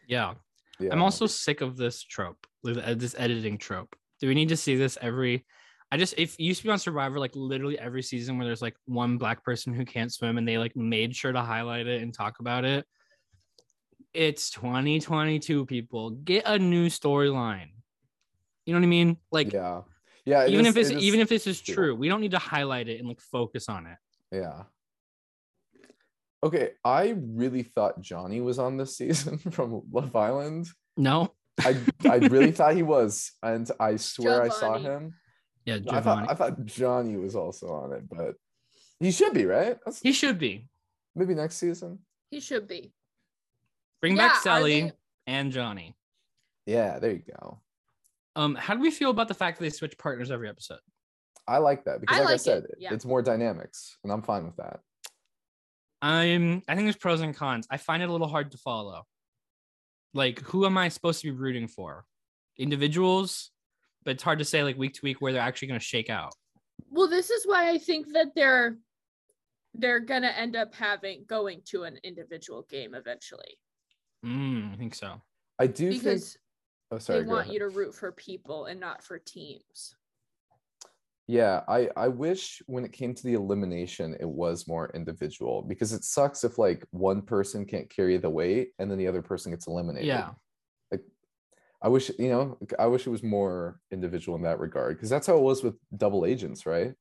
[0.08, 0.36] Yeah.
[0.80, 0.94] Yeah.
[0.94, 3.98] I'm also sick of this trope, uh, this editing trope.
[4.22, 5.46] Do we need to see this every?
[5.92, 8.62] I just if it used to be on Survivor, like literally every season where there's
[8.62, 12.02] like one black person who can't swim, and they like made sure to highlight it
[12.02, 12.86] and talk about it.
[14.14, 17.70] it's 2022 people get a new storyline
[18.66, 19.82] you know what i mean like yeah,
[20.28, 20.46] yeah.
[20.48, 21.76] even is- if it's it is even if this is true.
[21.76, 23.98] true we don't need to highlight it and like focus on it
[24.32, 24.64] Yeah.
[26.44, 30.68] Okay, I really thought Johnny was on this season from Love Island.
[30.96, 31.76] no I
[32.08, 35.16] I really thought he was, and I swear I saw him.
[35.66, 38.36] yeah I thought I thought Johnny was also on it, but
[39.00, 39.78] he should be right.
[39.84, 40.68] That's, he should be
[41.16, 42.00] maybe next season.
[42.30, 42.94] He should be.
[44.02, 44.92] bring Yeah, back are sally they-
[45.26, 45.96] and johnny
[46.68, 47.60] Yeah, there you go.
[48.38, 50.80] Um how do we feel about the fact that they switch partners every episode?
[51.48, 52.94] I like that because, I like I like it, said, yeah.
[52.94, 54.80] it's more dynamics, and I'm fine with that.
[56.02, 57.68] i'm i think there's pros and cons.
[57.70, 59.04] I find it a little hard to follow.
[60.14, 62.06] Like who am i supposed to be rooting for?
[62.58, 63.52] Individuals?
[64.06, 66.10] But it's hard to say like week to week where they're actually going to shake
[66.10, 66.34] out.
[66.90, 68.78] Well, this is why I think that they're
[69.74, 73.58] they're gonna end up having going to an individual game eventually.
[74.26, 75.22] Mm, i think so.
[75.60, 76.24] I do think.
[76.90, 77.24] Because Oh, sorry.
[77.24, 77.54] they want ahead.
[77.54, 79.96] you to root for people and not for teams.
[81.30, 85.92] Yeah, I I wish when it came to the elimination, it was more individual because
[85.92, 89.52] it sucks if like one person can't carry the weight and then the other person
[89.52, 90.08] gets eliminated.
[90.08, 90.32] yeah
[90.90, 91.02] Like
[91.82, 95.28] I wish you know I wish it was more individual in that regard because that's
[95.28, 96.94] how it was with double agents, right?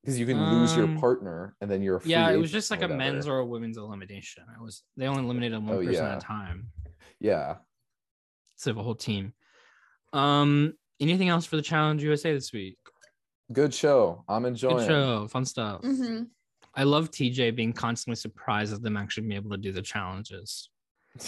[0.00, 2.50] Because you can lose your Um, partner and then you're a free yeah it was
[2.50, 5.78] just like a men's or a women's elimination it was they only eliminated one Oh,
[5.84, 6.12] person yeah.
[6.12, 6.68] at a time
[7.20, 7.56] yeah.
[8.58, 9.32] Instead of a whole team
[10.12, 12.76] um anything else for the challenge usa this week
[13.50, 14.24] Good show.
[14.28, 14.76] I'm enjoying.
[14.78, 16.24] good show fun stuff Mm-hmm.
[16.74, 20.68] i love tj being constantly surprised at them actually being able to do the challenges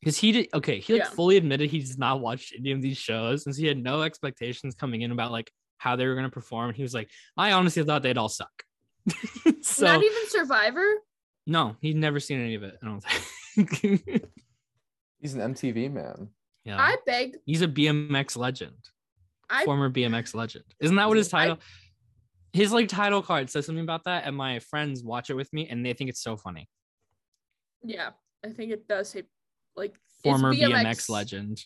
[0.00, 1.08] because he did okay he like Yeah.
[1.10, 4.74] fully admitted he does not watch any of these shows since he had no expectations
[4.74, 7.82] coming in about like how they were going to perform he was like i honestly
[7.82, 8.52] thought they'd all suck
[9.62, 10.86] so Not even Survivor.
[11.46, 14.04] no he'd never seen any of it i don't think
[15.24, 16.28] He's an MTV man.
[16.64, 17.38] yeah I beg.
[17.46, 18.76] he's a bmx legend
[19.48, 21.58] I former bmx legend isn't that what his I- title
[22.52, 25.66] his like title card says something about that and my friends watch it with me
[25.68, 26.68] and they think it's so funny
[27.82, 28.10] yeah.
[28.44, 29.22] I think it does say
[29.76, 31.64] like former bmx, legend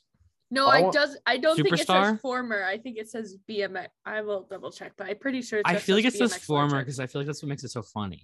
[0.51, 1.16] No, I I want- does.
[1.27, 2.64] I don't think it says former.
[2.64, 3.88] I think it says BMX.
[4.07, 5.59] I will double check, but I'm pretty sure.
[5.59, 7.64] It i feel like it says says former because i feel like that's what makes
[7.64, 8.23] it so funny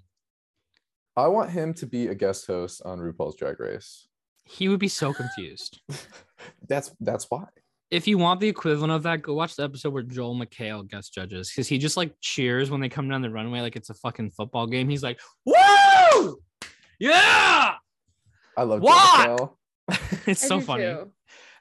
[1.17, 4.09] I want him to be a guest host on RuPaul's Drag Race.
[4.45, 5.81] He would be so confused
[6.69, 7.45] That's that's why.
[7.91, 11.15] if you want the equivalent of that, go watch the episode where Joel McHale guest
[11.15, 13.95] judges because he just like cheers when they come down the runway like it's a
[13.95, 14.89] fucking football game.
[14.89, 16.37] He's like, "Woo,
[16.99, 17.75] yeah!"
[18.57, 19.17] I love Why?
[19.19, 19.59] Michelle.
[20.27, 20.85] it's I so funny.
[20.85, 21.13] too.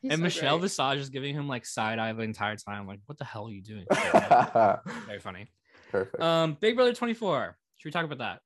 [0.01, 0.69] He's and so Michelle great.
[0.69, 2.87] Visage is giving him like side eye the entire time.
[2.87, 3.85] Like, what the hell are you doing?
[3.91, 5.49] Very funny.
[5.91, 6.21] Perfect.
[6.21, 7.57] Um, Big Brother 24.
[7.77, 8.39] Should we talk about that?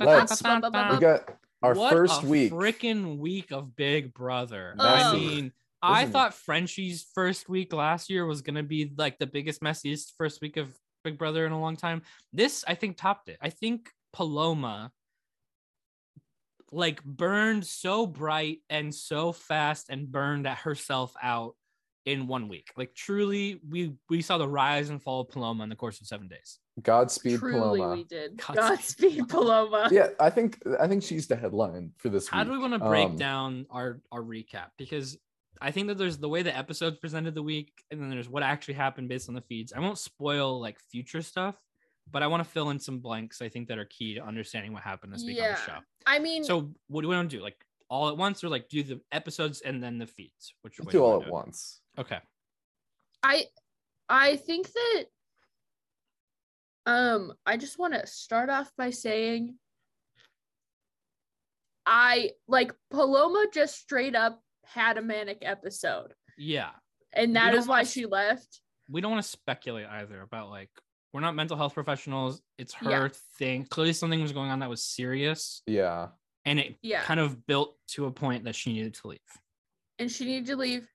[0.00, 0.42] Let's.
[0.42, 1.28] we got
[1.62, 2.52] our What first a week.
[2.52, 4.74] freaking week of Big Brother.
[4.78, 9.60] I mean, I thought Frenchie's first week last year was gonna be like the biggest,
[9.60, 10.72] messiest first week of
[11.04, 12.02] Big Brother in a long time.
[12.32, 13.38] This, I think, topped it.
[13.40, 14.92] I think Paloma
[16.70, 21.54] like burned so bright and so fast and burned at herself out
[22.04, 22.70] in one week.
[22.76, 26.06] Like truly, we we saw the rise and fall of Paloma in the course of
[26.06, 26.58] seven days.
[26.82, 27.94] Godspeed Truly, Paloma.
[27.96, 28.36] we did.
[28.36, 28.56] Godspeed.
[28.56, 29.88] Godspeed, Paloma.
[29.90, 32.46] Yeah, I think I think she's the headline for this How week.
[32.48, 34.68] do we want to break Um, down our our recap?
[34.76, 35.18] Because
[35.60, 38.42] I think that there's the way the episodes presented the week, and then there's what
[38.42, 39.72] actually happened based on the feeds.
[39.72, 41.56] I won't spoil like future stuff,
[42.10, 43.42] but I want to fill in some blanks.
[43.42, 45.78] I think that are key to understanding what happened this week on the show.
[46.06, 47.42] I mean, So what do we want to do?
[47.42, 47.56] Like
[47.90, 50.54] all at once, or like do the episodes and then the feeds?
[50.62, 51.80] Which way do do all at do once.
[51.98, 52.18] Okay.
[53.22, 53.46] I
[54.08, 55.04] I think that
[56.88, 59.54] um I just want to start off by saying
[61.86, 66.70] I like Paloma just straight up had a manic episode Yeah.
[67.12, 68.60] and We that don't is why she left.
[68.90, 70.70] we don't want to speculate either about like
[71.12, 72.42] we're not mental health professionals.
[72.58, 73.08] It's her Yeah.
[73.38, 73.64] thing.
[73.64, 76.08] Clearly something was going on that was serious, Yeah.
[76.44, 77.02] and it Yeah.
[77.02, 79.20] kind of built to a point that she needed to leave.
[80.00, 80.86] and she needed to leave.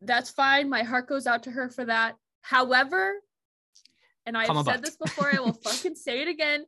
[0.00, 0.68] That's fine.
[0.68, 2.16] My heart goes out to her for that.
[2.42, 3.20] However,
[4.26, 4.84] and I Comma have said but.
[4.84, 6.64] this before, I will fucking say it again.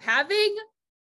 [0.00, 0.56] Having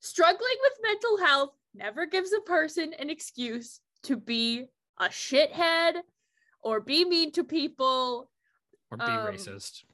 [0.01, 4.67] struggling with mental health never gives a person an excuse to be
[5.01, 5.95] a shithead
[6.63, 8.31] or be mean to people
[8.91, 9.85] or be Um, racist.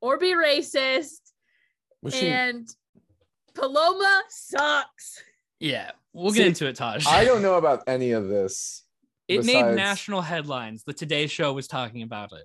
[0.00, 1.32] or be racist.
[2.02, 2.28] Was she?
[2.28, 2.68] And
[3.54, 5.22] Paloma sucks.
[5.60, 7.06] Yeah, we'll See, get into it, Taj.
[7.06, 8.82] I don't know about any of this.
[9.28, 10.82] it made national headlines.
[10.84, 12.44] The Today Show was talking about it.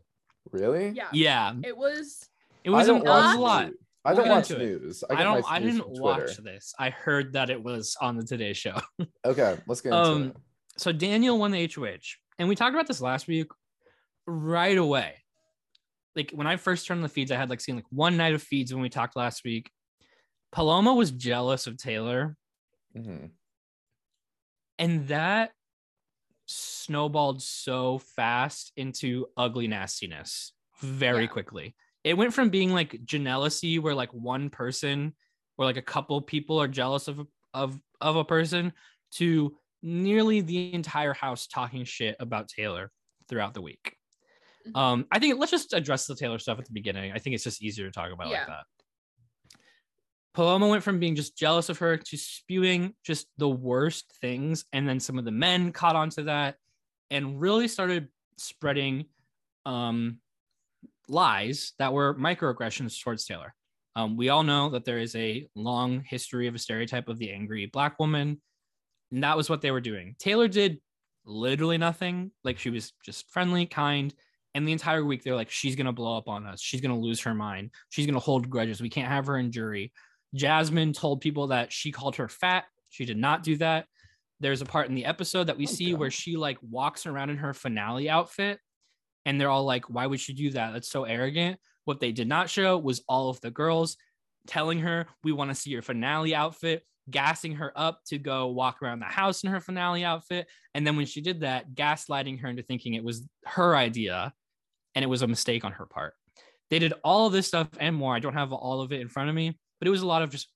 [0.52, 0.90] Really?
[0.90, 1.08] Yeah.
[1.12, 2.30] Yeah, It was
[2.68, 3.72] it was, I a, it was a lot.
[4.06, 5.04] I don't watch news.
[5.10, 5.46] I, get don't.
[5.52, 6.74] I didn't watch this.
[6.78, 8.78] I heard that it was on the Today Show.
[9.26, 10.36] Okay, let's get into Um, it.
[10.78, 13.48] so Daniel won the HOH, and we talked about this last week.
[14.26, 15.16] Right away,
[16.16, 18.34] like when I first turned on the feeds, I had like seen like one night
[18.34, 19.72] of feeds when we talked last week.
[20.52, 22.36] Paloma was jealous of Taylor,
[22.98, 23.32] Mhm.
[24.80, 25.52] and that
[26.46, 31.28] snowballed so fast into ugly nastiness very Yeah.
[31.28, 31.76] quickly.
[32.08, 35.13] It went from being like jealousy, where like one person
[35.58, 38.74] or like a couple people are jealous of of of a person,
[39.15, 42.91] to nearly the entire house talking shit about Taylor
[43.28, 43.96] throughout the week.
[44.67, 44.78] Mhm.
[44.78, 47.12] Um, I think let's just address the Taylor stuff at the beginning.
[47.12, 48.39] I think it's just easier to talk about Yeah.
[48.39, 48.65] like that.
[50.34, 54.65] Paloma went from being just jealous of her to spewing just the worst things.
[54.72, 56.58] And then some of the men caught on to that
[57.10, 59.06] and really started spreading
[59.65, 60.20] um,
[61.10, 63.54] lies that were microaggressions towards Taylor.
[63.96, 67.32] Um, we all know that there is a long history of a stereotype of the
[67.32, 68.41] angry Black woman.
[69.12, 70.15] And that was what they were doing.
[70.20, 70.80] Taylor did
[71.26, 72.32] literally nothing.
[72.43, 74.13] Like she was just friendly, kind.
[74.54, 76.62] And the entire week, they're like, she's going to blow up on us.
[76.62, 77.72] She's going to lose her mind.
[77.89, 78.82] She's going to hold grudges.
[78.82, 79.91] We can't have her in jury.
[80.36, 82.65] Jasmine told people that she called her fat.
[82.89, 83.86] She did not do that.
[84.39, 87.30] There's a part in the episode that we Oh, see where she like walks around
[87.30, 88.60] in her finale outfit
[89.28, 90.72] and they're all like, why would she do that?
[90.72, 91.60] That's so arrogant.
[91.84, 93.98] What they did not show was all of the girls
[94.48, 98.82] telling her, we want to see your finale outfit, gassing her up to go walk
[98.82, 100.48] around the house in her finale outfit.
[100.74, 104.34] And then when she did that, gaslighting her into thinking it was her idea
[104.96, 106.13] and it was a mistake on her part.
[106.70, 108.16] They did all of this stuff and more.
[108.16, 110.22] I don't have all of it in front of me, but it was a lot
[110.22, 110.48] of just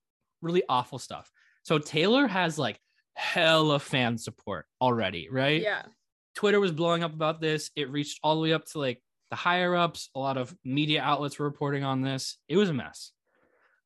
[0.41, 1.29] really awful stuff.
[1.63, 2.79] So Taylor has like
[3.15, 5.61] hella fan support already, right?
[5.61, 5.83] Yeah.
[6.35, 7.71] Twitter was blowing up about this.
[7.75, 10.09] It reached all the way up to like the higher ups.
[10.15, 12.37] A lot of media outlets were reporting on this.
[12.47, 13.11] It was a mess.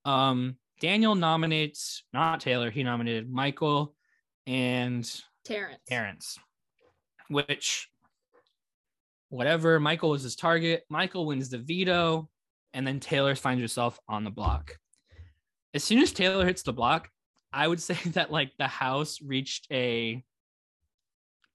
[0.03, 2.69] Um, Daniel nominates not Taylor.
[2.69, 3.95] He nominated Michael
[4.45, 5.09] and
[5.43, 5.79] Terrance.
[5.87, 6.39] Terrance,
[7.29, 7.89] which
[9.29, 9.79] whatever.
[9.79, 10.83] Michael was his target.
[10.89, 12.29] Michael wins the veto,
[12.73, 14.77] and then Taylor finds herself on the block.
[15.73, 17.09] As soon as Taylor hits the block,
[17.51, 20.23] I would say that like the house reached a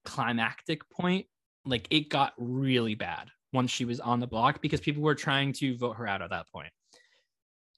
[0.05, 1.25] climactic point.
[1.65, 5.53] Like it got really bad once she was on the block because people were trying
[5.53, 6.71] to vote her out at that point.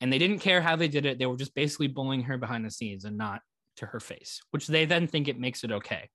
[0.02, 1.18] And they didn't care how they did it.
[1.18, 3.42] They were just basically bullying her behind the scenes and not
[3.78, 6.10] to her face, which they then think it makes it okay.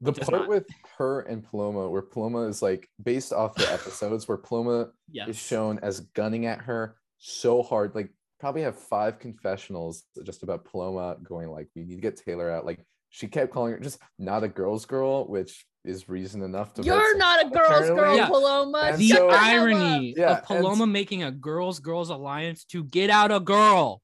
[0.00, 0.48] The part not.
[0.48, 5.28] with her and Paloma, where Paloma is like based off the episodes, where Paloma Yes.
[5.28, 10.64] is shown as gunning at her so hard, like probably have five confessionals just about
[10.64, 12.64] Paloma going like, we need to get Taylor out.
[12.64, 16.82] Like she kept calling her just not a girl's girl, which is reason enough to.
[16.82, 18.26] You're not a girl's apparently- girl, Yeah.
[18.28, 18.78] Paloma.
[18.86, 19.42] And the so- the hell up.
[19.42, 24.00] irony Yeah, of and- Paloma making a girls girls alliance to get out a girl.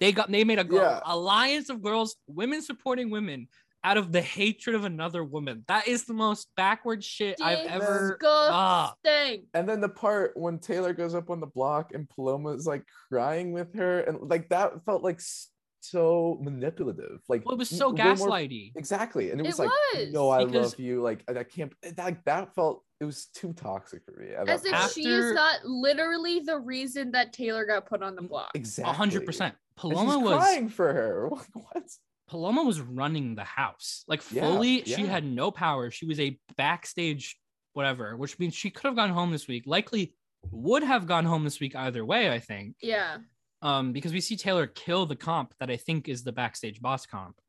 [0.00, 1.00] They got they made a girl Yeah.
[1.04, 3.48] alliance of girls, women supporting women
[3.84, 5.62] out of the hatred of another woman.
[5.68, 8.94] That is the most backward shit I've ever ah.
[9.04, 9.46] Disgusting.
[9.52, 12.82] And then the part when Taylor goes up on the block and Paloma is like
[13.10, 15.50] crying with her, and like that felt like s-
[15.90, 17.20] so manipulative.
[17.28, 18.38] Like Well, it was so way more-
[18.76, 21.02] Exactly, and it It was like, was, no, I because- love you.
[21.02, 21.72] Like I can't.
[21.96, 22.84] Like that felt.
[23.00, 24.28] It was too toxic for me.
[24.34, 24.92] As if point.
[24.92, 28.50] she is not literally the reason that Taylor got put on the mm, block.
[28.54, 29.54] exactly A hundred percent.
[29.76, 31.28] Paloma was crying for her.
[31.32, 31.90] Like, what?
[32.28, 34.04] Paloma was running the house.
[34.08, 35.90] Like Yeah, fully, she had no power.
[35.90, 37.36] She was a backstage
[37.74, 39.64] whatever, which means she could have gone home this week.
[39.66, 40.14] Likely
[40.50, 42.76] would have gone home this week either way, I think.
[42.80, 43.18] Yeah.
[43.64, 47.06] Um, because we see Taylor kill the comp that I think is the backstage boss
[47.06, 47.40] comp.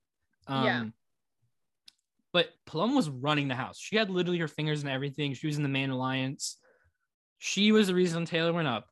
[0.47, 0.85] Um, Yeah.
[2.31, 3.77] But Paloma was running the house.
[3.79, 5.33] She had literally her fingers in everything.
[5.33, 6.57] She was in the main alliance.
[7.37, 8.87] She was the reason Taylor went up.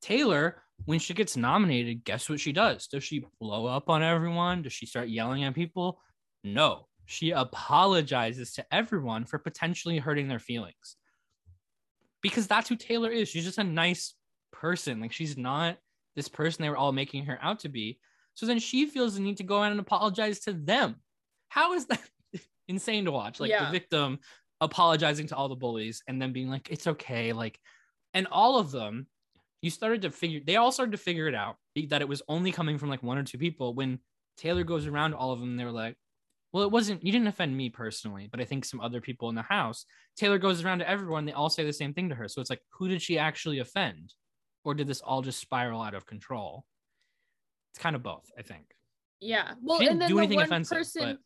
[0.00, 2.86] Taylor, when she gets nominated, guess what she does?
[2.88, 4.62] Does she blow up on everyone?
[4.62, 6.00] Does she start yelling at people?
[6.42, 6.86] No.
[7.06, 10.96] She apologizes to everyone for potentially hurting their feelings.
[12.22, 13.28] Because that's who Taylor is.
[13.28, 14.14] She's just a nice
[14.52, 15.00] person.
[15.00, 15.78] Like she's not
[16.16, 17.98] this person they were all making her out to be.
[18.34, 20.96] So then she feels the need to go out and apologize to them.
[21.48, 22.00] How is that
[22.68, 23.40] insane to watch?
[23.40, 23.66] Like Yeah.
[23.66, 24.18] the victim
[24.60, 27.32] apologizing to all the bullies and then being like, it's okay.
[27.32, 27.58] Like,
[28.14, 29.06] and all of them,
[29.60, 31.56] you started to figure, they all started to figure it out
[31.88, 33.74] that it was only coming from like one or two people.
[33.74, 33.98] When
[34.36, 35.96] Taylor goes around all of them, they're like,
[36.52, 39.34] well, it wasn't, you didn't offend me personally, but I think some other people in
[39.34, 39.84] the house.
[40.16, 42.28] Taylor goes around to everyone, they all say the same thing to her.
[42.28, 44.12] So it's like, who did she actually offend?
[44.64, 46.64] Or did this all just spiral out of control?
[47.72, 48.66] It's kind of both, I think.
[49.20, 49.52] Yeah.
[49.60, 51.18] Well, and then the one person but-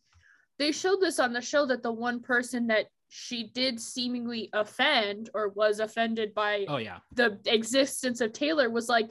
[0.59, 5.29] they showed this on the show that the one person that she did seemingly offend
[5.33, 6.99] or was offended by Oh, yeah.
[7.13, 9.09] the existence of Taylor was like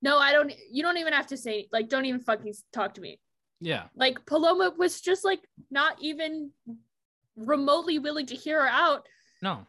[0.00, 0.52] No, I don't.
[0.70, 1.88] You don't even have to say like.
[1.88, 3.18] Don't even fucking talk to me.
[3.60, 3.84] Yeah.
[3.96, 6.52] Like Paloma was just like not even
[7.36, 9.06] remotely willing to hear her out.
[9.42, 9.66] No.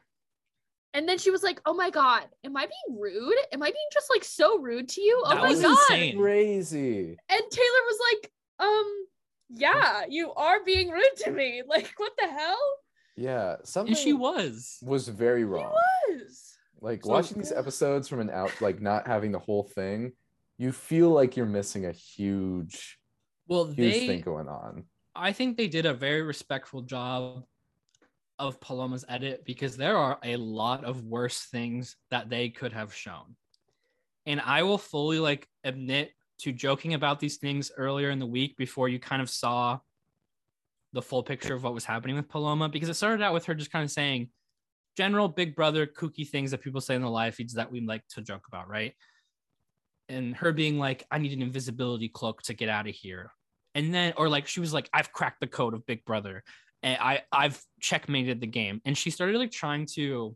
[0.94, 3.36] And then she was like, "Oh my god, am I being rude?
[3.54, 5.22] Am I being just like so rude to you?
[5.26, 6.18] Oh That my was god!" insane.
[6.18, 7.18] Crazy.
[7.30, 9.06] And Taylor was like, "Um,
[9.50, 11.62] yeah, you are being rude to me.
[11.68, 12.60] Like, what the hell?"
[13.16, 14.78] Yeah, something And she was.
[14.82, 15.74] was very He wrong.
[16.10, 16.58] was.
[16.82, 20.14] Like So- watching these episodes from an out, like not having the whole thing,
[20.58, 22.98] you feel like you're missing a huge,
[23.48, 24.86] Well, huge they thing going on.
[25.16, 27.44] I think they did a very respectful job
[28.40, 32.94] of Paloma's edit because there are a lot of worse things that they could have
[32.94, 33.36] shown.
[34.26, 38.58] And I will fully like admit to joking about these things earlier in the week
[38.58, 39.80] before you kind of saw
[40.94, 43.54] the full picture of what was happening with Paloma because it started out with her
[43.54, 44.30] just kind of saying
[44.98, 48.08] general big brother kooky things that people say in the live feeds that we like
[48.10, 48.94] to joke about, right?
[50.08, 53.32] And her being like, I need an invisibility cloak to get out of here
[53.76, 56.44] and then or like she was like i've cracked the code of big brother
[56.84, 58.82] and i i've checkmated the game.
[58.86, 60.36] And she started like trying to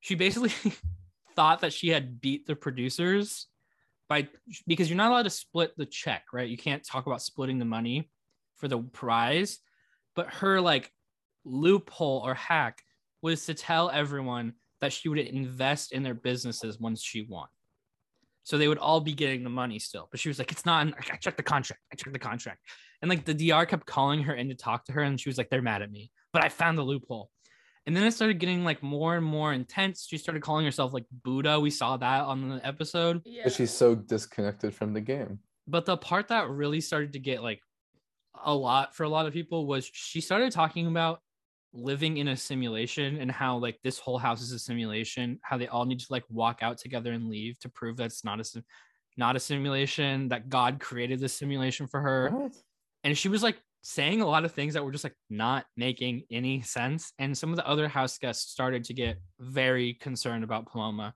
[0.00, 0.52] she basically
[1.36, 3.46] thought that she had beat the producers
[4.08, 4.28] by
[4.66, 6.48] because you're not allowed to split the check right?
[6.48, 8.10] You can't talk about splitting the money
[8.56, 9.58] for the prize.
[10.14, 10.90] But her like
[11.44, 12.82] loophole or hack
[13.22, 17.48] was to tell everyone that she would invest in their businesses once she won
[18.46, 20.06] so they would all be getting the money still.
[20.08, 21.82] But she was like, it's not, I checked the contract.
[21.92, 22.60] I checked the contract.
[23.02, 25.00] And like the DR kept calling her in to talk to her.
[25.00, 27.28] And she was like, they're mad at me, but I found the loophole.
[27.86, 30.06] And then it started getting like more and more intense.
[30.08, 31.58] She started calling herself like Buddha.
[31.58, 33.20] We saw that on the episode.
[33.24, 33.48] Yeah.
[33.48, 35.40] She's so disconnected from the game.
[35.66, 37.60] But the part that really started to get like
[38.44, 41.18] a lot for a lot of people was she started talking about
[41.76, 45.68] living in a simulation and how like this whole house is a simulation how they
[45.68, 48.44] all need to like walk out together and leave to prove that it's not a
[48.44, 48.64] sim-
[49.16, 52.30] not a simulation that god created this simulation for her.
[52.30, 52.52] What?
[53.04, 56.24] and she was like saying a lot of things that were just like not making
[56.28, 57.12] any sense.
[57.20, 61.14] And some of the other house guests started to get very concerned about paloma.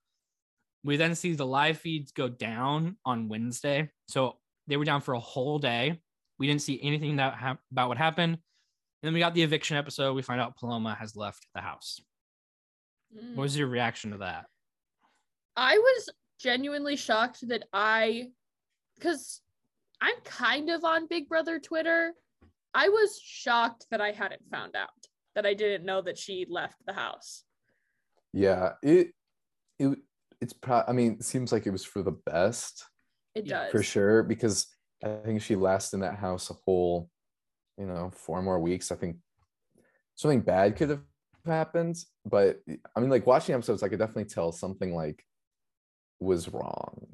[0.85, 3.91] We then see the live feeds go down on wednesday.
[4.07, 4.37] So
[4.69, 6.01] they were down for a whole day.
[6.39, 8.39] We didn't see anything that hap- about what happened
[9.03, 12.01] then we got the eviction episode we find out paloma has left the house
[13.13, 13.35] Mm.
[13.35, 14.47] what was your reaction to that
[15.57, 18.29] I was genuinely shocked that I,
[18.95, 19.41] because
[20.01, 22.13] I'm kind of on Big Brother Twitter.
[22.73, 24.89] I was shocked that I hadn't found out
[25.35, 27.43] that I didn't know that she left the house.
[28.33, 29.09] Yeah, it
[29.81, 29.99] it
[30.41, 32.85] it's pro- I mean, it seems like it was for the best
[33.35, 34.69] It does for sure because
[35.05, 37.11] I think she lasted in that house a whole,
[37.79, 38.91] you know, four more weeks.
[38.93, 39.17] I think
[40.15, 41.03] something bad could have
[41.47, 42.61] happened, but
[42.95, 45.25] I mean, like watching episodes, I could definitely tell something like
[46.21, 47.07] was wrong.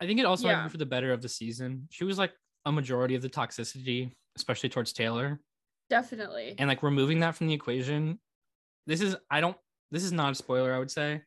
[0.00, 0.64] I think it also might Yeah.
[0.64, 1.86] be for the better of the season.
[1.90, 2.32] She was like
[2.64, 5.40] a majority of the toxicity, especially towards Taylor.
[5.90, 6.54] Definitely.
[6.58, 8.18] And like removing that from the equation,
[8.86, 9.56] this is, I don't,
[9.90, 11.22] this is not a spoiler, I would say.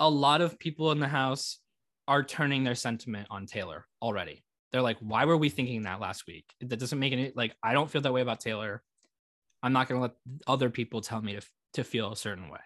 [0.00, 1.58] A lot of people in the house
[2.08, 4.44] are turning their sentiment on Taylor already.
[4.72, 6.46] They're like, why were we thinking that last week?
[6.60, 8.82] That doesn't make any, like, I don't feel that way about Taylor.
[9.62, 10.14] I'm not going to let
[10.46, 11.42] other people tell me to,
[11.74, 12.60] to feel a certain way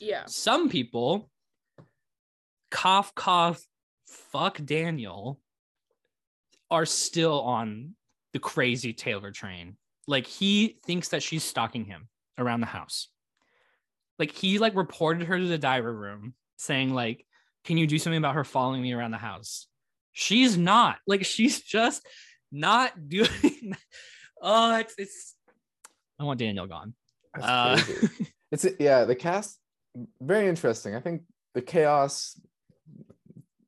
[0.00, 0.22] yeah.
[0.26, 1.30] some people
[2.70, 3.66] cough cough
[4.06, 5.40] fuck daniel
[6.70, 7.94] are still on
[8.32, 9.76] the crazy taylor train
[10.06, 13.08] like he thinks that she's stalking him around the house
[14.18, 17.24] like he like reported her to the diary room saying like
[17.64, 19.66] can you do something about her following me around the house
[20.14, 22.06] she's not like she's just
[22.50, 23.76] not doing
[24.42, 25.34] oh it's it's
[26.18, 26.94] i want daniel gone
[27.40, 27.80] uh,
[28.52, 29.58] it's yeah, the cast
[30.20, 30.94] very interesting.
[30.94, 31.22] I think
[31.54, 32.40] the chaos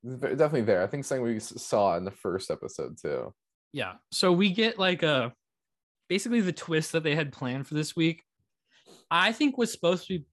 [0.04, 0.82] is definitely there.
[0.82, 3.32] I think something we saw in the first episode too.
[3.72, 5.32] yeah so we get like a
[6.08, 8.22] basically the twist that they had planned for this week
[9.10, 10.24] i think was supposed to be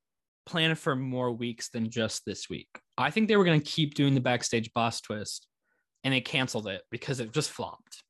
[0.46, 3.96] planned for more weeks than just this week i think they were going to keep
[3.96, 5.48] doing the backstage boss twist
[6.04, 8.04] and they canceled it because it just flopped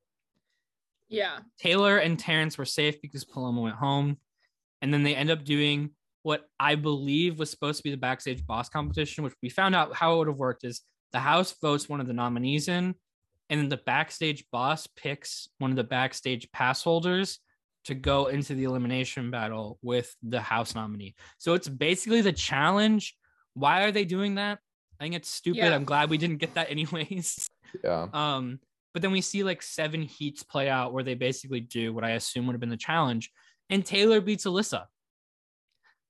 [1.10, 1.40] Yeah.
[1.60, 4.18] taylor and terrance were safe because paloma went home
[4.82, 5.92] and then they end up doing
[6.24, 9.94] what i believe was supposed to be the backstage boss competition which we found out
[9.96, 10.82] how it would have worked is
[11.12, 12.96] the house votes one of the nominees in
[13.50, 17.40] and then the backstage boss picks one of the backstage pass holders
[17.86, 21.14] to go into the elimination battle with the house nominee.
[21.38, 23.14] So it's basically the challenge.
[23.56, 24.60] Why are they doing that?
[25.00, 25.58] I think it's stupid.
[25.58, 25.76] Yeah.
[25.76, 27.46] I'm glad we didn't get that anyways.
[27.84, 28.08] Yeah.
[28.14, 28.60] Um,
[28.94, 32.12] but then we see like seven heats play out where they basically do what I
[32.12, 33.32] assume would have been the challenge,
[33.70, 34.86] and Taylor beats Alyssa.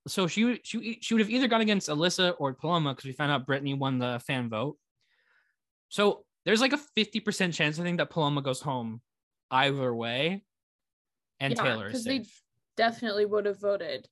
[0.06, 3.12] So she would she, she would have either gone against Alyssa or Paloma because we
[3.12, 4.76] found out Brittany won the fan vote.
[5.88, 9.00] So there's like a 50% chance I think that Paloma goes home
[9.50, 10.44] either way.
[11.40, 12.26] And Yeah, Taylor is 'cause they-
[12.76, 14.08] Definitely would have voted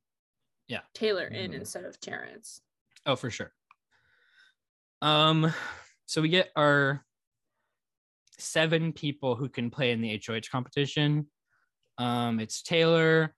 [0.68, 0.80] Yeah.
[0.94, 1.56] Taylor in Mhm.
[1.56, 2.62] instead of Terrance.
[3.04, 3.52] Oh, for sure.
[5.02, 5.52] Um,
[6.06, 7.04] so we get our
[8.42, 11.26] seven people who can play in the HOH competition.
[11.98, 13.34] Um, it's Taylor,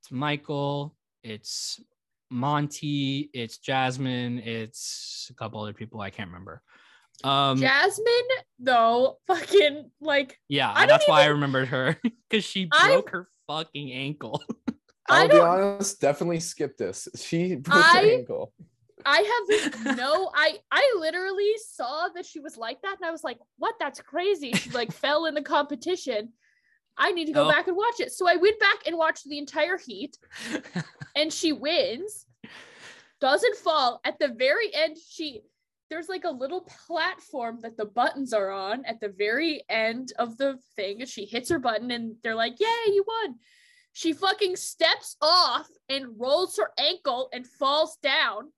[0.00, 1.80] it's Michael, it's
[2.30, 6.62] Monte, it's Jasmine, it's a couple other people I can't remember.
[7.24, 8.06] Um, Jasmine,
[8.58, 11.98] though, fucking like yeah, I that's why I remembered her
[12.30, 14.42] because she I- broke her fucking ankle.
[15.08, 17.06] I I'll be honest, definitely skip this.
[17.14, 18.52] She broke her ankle.
[19.06, 19.44] I
[19.86, 23.38] have no I I literally saw that she was like that and I was like,
[23.58, 23.76] what?
[23.80, 24.52] That's crazy.
[24.52, 26.32] She like fell in the competition.
[26.98, 27.50] I need to go Oh.
[27.50, 28.12] back and watch it.
[28.12, 30.16] So I went back and watched the entire heat
[31.14, 32.26] and she wins.
[33.20, 34.00] Doesn't fall.
[34.04, 35.42] At the very end, she
[35.88, 40.36] there's like a little platform that the buttons are on at the very end of
[40.36, 41.00] the thing.
[41.00, 43.36] and She hits her button and they're like, Yay, you won.
[43.92, 48.50] She fucking steps off and rolls her ankle and falls down.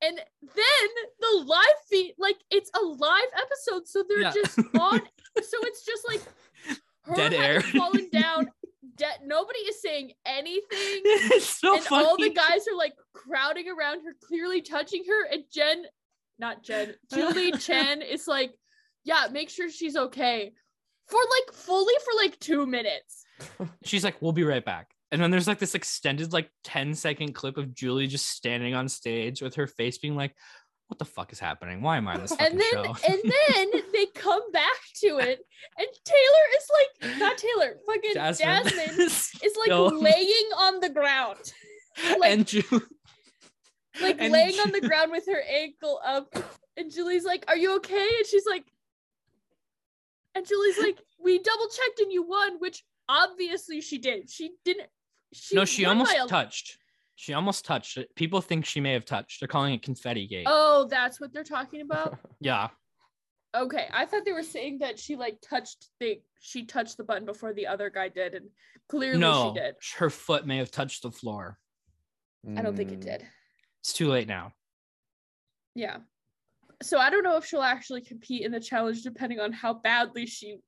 [0.00, 0.88] And then
[1.20, 4.32] the live feed, like it's a live episode, so they're Yeah.
[4.32, 5.00] just on.
[5.00, 6.20] So it's just like
[7.02, 7.60] her Dead air.
[7.60, 8.50] fallen down.
[8.96, 12.04] De- nobody is saying anything it's so and funny.
[12.04, 15.26] all the guys are like crowding around her, clearly touching her.
[15.32, 15.84] And Jen,
[16.38, 18.52] not Jen, Julie Chen is like,
[19.04, 20.52] yeah, make sure she's okay.
[21.06, 23.24] For like fully for like two minutes.
[23.84, 27.32] she's like, "We'll be right back." And then there's like this extended, like 10 second
[27.34, 30.34] clip of Julie just standing on stage with her face being like,
[30.88, 31.80] "What the fuck is happening?
[31.80, 35.40] Why am I on this And then show?" and then they come back to it,
[35.78, 41.52] and Taylor is like, not Taylor, fucking Jasmine, is like still- laying on the ground.
[42.20, 42.82] like- and Ju-
[44.02, 46.32] Like And laying on the ground with her ankle up.
[46.76, 48.08] And Julie's like, Are you okay?
[48.18, 48.64] And she's like,
[50.34, 54.30] and Julie's like, We double checked and you won, which obviously she did.
[54.30, 54.88] She didn't.
[55.32, 56.78] She no, she almost a- touched.
[57.16, 58.14] She almost touched it.
[58.14, 59.40] People think she may have touched.
[59.40, 60.46] They're calling it confetti gate.
[60.48, 62.18] Oh, that's what they're talking about.
[62.40, 62.68] Yeah.
[63.56, 67.24] Okay, I thought they were saying that she like touched the she touched the button
[67.24, 68.46] before the other guy did, and
[68.88, 69.74] clearly No, she did.
[69.96, 71.58] her foot may have touched the floor.
[72.56, 73.04] I don't think it Mm.
[73.04, 73.26] did.
[73.80, 74.52] It's too late now.
[75.74, 75.96] Yeah.
[76.82, 80.26] So I don't know if she'll actually compete in the challenge, depending on how badly
[80.26, 80.58] she.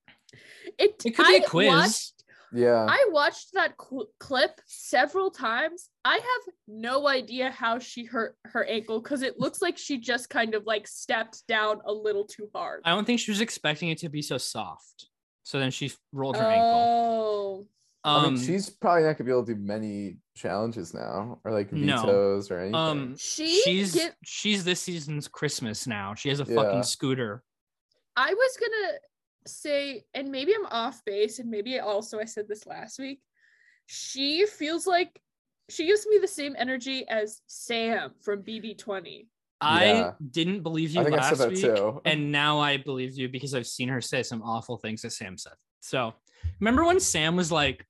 [0.78, 1.68] It, It could be a I quiz.
[1.68, 2.19] Watched,
[2.52, 2.86] Yeah.
[2.88, 5.88] I watched that cl- clip several times.
[6.04, 10.28] I have no idea how she hurt her ankle because it looks like she just
[10.30, 12.82] kind of like stepped down a little too hard.
[12.84, 15.06] I don't think she was expecting it to be so soft.
[15.42, 17.66] So then she rolled her ankle.
[17.66, 17.66] Oh,
[18.02, 21.52] I Um, mean, she's probably not gonna be able to do many challenges now, or
[21.52, 22.00] like No.
[22.00, 22.74] vetoes or anything.
[22.74, 23.60] um, she.
[23.62, 26.14] she's get- she's this season's Christmas now.
[26.14, 26.54] She has a Yeah.
[26.56, 27.42] fucking scooter.
[28.16, 28.98] I was gonna
[29.46, 33.20] say, and maybe I'm off base, and maybe also I said this last week.
[33.86, 35.20] She feels like
[35.68, 39.26] she gives me the same energy as Sam from BB20.
[39.60, 40.12] I Yeah.
[40.30, 42.00] didn't believe you I think I last said week, too.
[42.04, 45.36] and now I believe you because I've seen her say some awful things that Sam
[45.36, 45.52] said.
[45.80, 46.14] So
[46.60, 47.84] remember when Sam was like,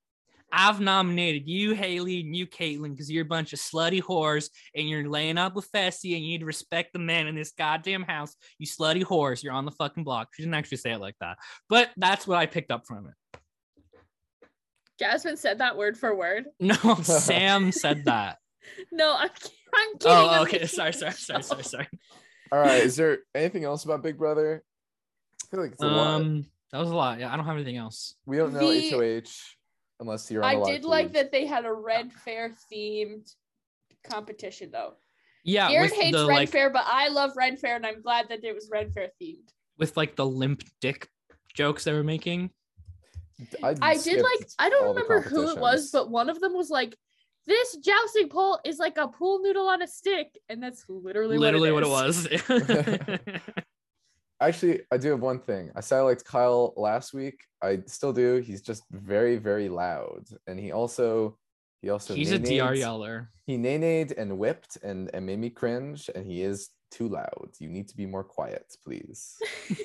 [0.53, 4.89] "I've nominated you, Haleigh, and you, Kaitlyn, because you're a bunch of slutty whores, and
[4.89, 8.03] you're laying up with Fessy, and you need to respect the man in this goddamn
[8.03, 8.35] house.
[8.59, 11.39] You slutty whores, you're on the fucking block." She didn't actually say it like that,
[11.69, 13.15] but that's what I picked up from it.
[15.01, 16.45] Jasmine said that word for word.
[16.61, 18.37] No, Sam said that.
[18.93, 19.31] No, I'm,
[19.75, 20.17] I'm kidding.
[20.17, 20.53] Oh, I'm okay.
[20.53, 21.89] making Sorry, sorry, sorry, sorry, sorry.
[22.53, 22.83] All right.
[22.83, 24.63] Is there anything else about Big Brother?
[25.43, 26.21] I feel like it's a lot.
[26.21, 27.19] Um, that was a lot.
[27.19, 28.17] Yeah, I don't have anything else.
[28.27, 29.31] We don't know the- HOH
[30.01, 33.33] unless you're on I a did like that they had a Ren Faire themed
[34.11, 34.95] competition though.
[35.45, 38.03] Yeah, Jared with hates the Red like Fair, but I love Ren Faire, and I'm
[38.03, 39.49] glad that it was Ren Faire themed.
[39.79, 41.09] with like the limp dick
[41.55, 42.51] jokes they were making.
[43.63, 46.95] I did like I don't remember who it was, but one of them was like,
[47.47, 51.73] "This jousting pole is like a pool noodle on a stick," and that's literally Literally
[51.73, 52.29] what it, what it is.
[52.49, 53.21] was.
[54.41, 55.71] Actually, I do have one thing.
[55.77, 57.45] I said I liked Kyle last week.
[57.63, 58.37] I still do.
[58.37, 61.37] He's just very, very loud, and he also
[61.83, 63.31] he also He's a nay-nayed- DR yeller.
[63.47, 67.51] He nay-nayed and whipped and, and made me cringe, and he is too loud.
[67.59, 69.37] You need to be more quiet, please.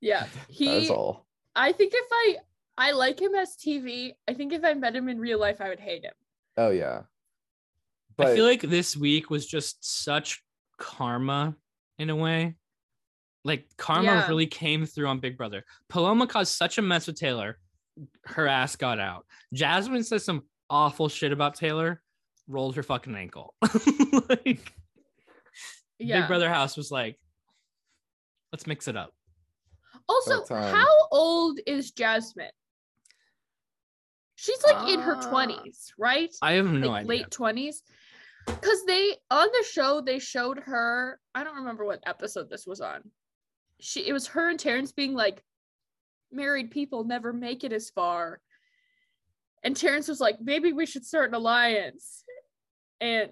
[0.00, 0.84] yeah, That he.
[0.84, 1.26] is all.
[1.56, 2.36] I think if I
[2.76, 5.68] I like him as TV, I think if I met him in real life, I
[5.68, 6.12] would hate him.
[6.56, 7.02] Oh yeah.
[8.16, 10.42] But I feel like this week was just such
[10.78, 11.56] karma
[11.98, 12.54] in a way.
[13.44, 14.28] Like karma Yeah.
[14.28, 15.64] really came through on Big Brother.
[15.88, 17.58] Paloma caused such a mess with Taylor.
[18.24, 19.26] Her ass got out.
[19.52, 22.02] Jasmine says some awful shit about Taylor,
[22.48, 23.54] rolled her fucking ankle.
[24.28, 24.72] like,
[25.98, 26.20] Yeah.
[26.22, 27.18] Big Brother House was like,
[28.52, 29.12] let's mix it up.
[30.08, 32.50] Also, how old is Jasmine?
[34.36, 36.34] She's like in her Uh, 20s, right?
[36.42, 37.08] I have no like idea.
[37.08, 37.76] late 20s.
[38.46, 42.80] Because they on the show they showed her, I don't remember what episode this was
[42.80, 43.02] on.
[43.80, 45.42] She it was her and Terrance being like,
[46.32, 48.40] married people never make it as far.
[49.62, 52.24] And Terrance was like, maybe we should start an alliance.
[53.00, 53.30] And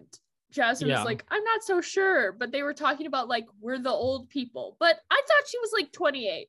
[0.51, 0.97] Jasmine Yeah.
[0.99, 2.33] was like, I'm not so sure.
[2.33, 4.77] But they were talking about like we're the old people.
[4.81, 6.49] But I thought she was like 28.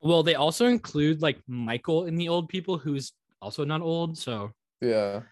[0.00, 3.12] Well, they also include like Michael in the old people, who's
[3.42, 4.16] also not old.
[4.18, 5.22] So Yeah.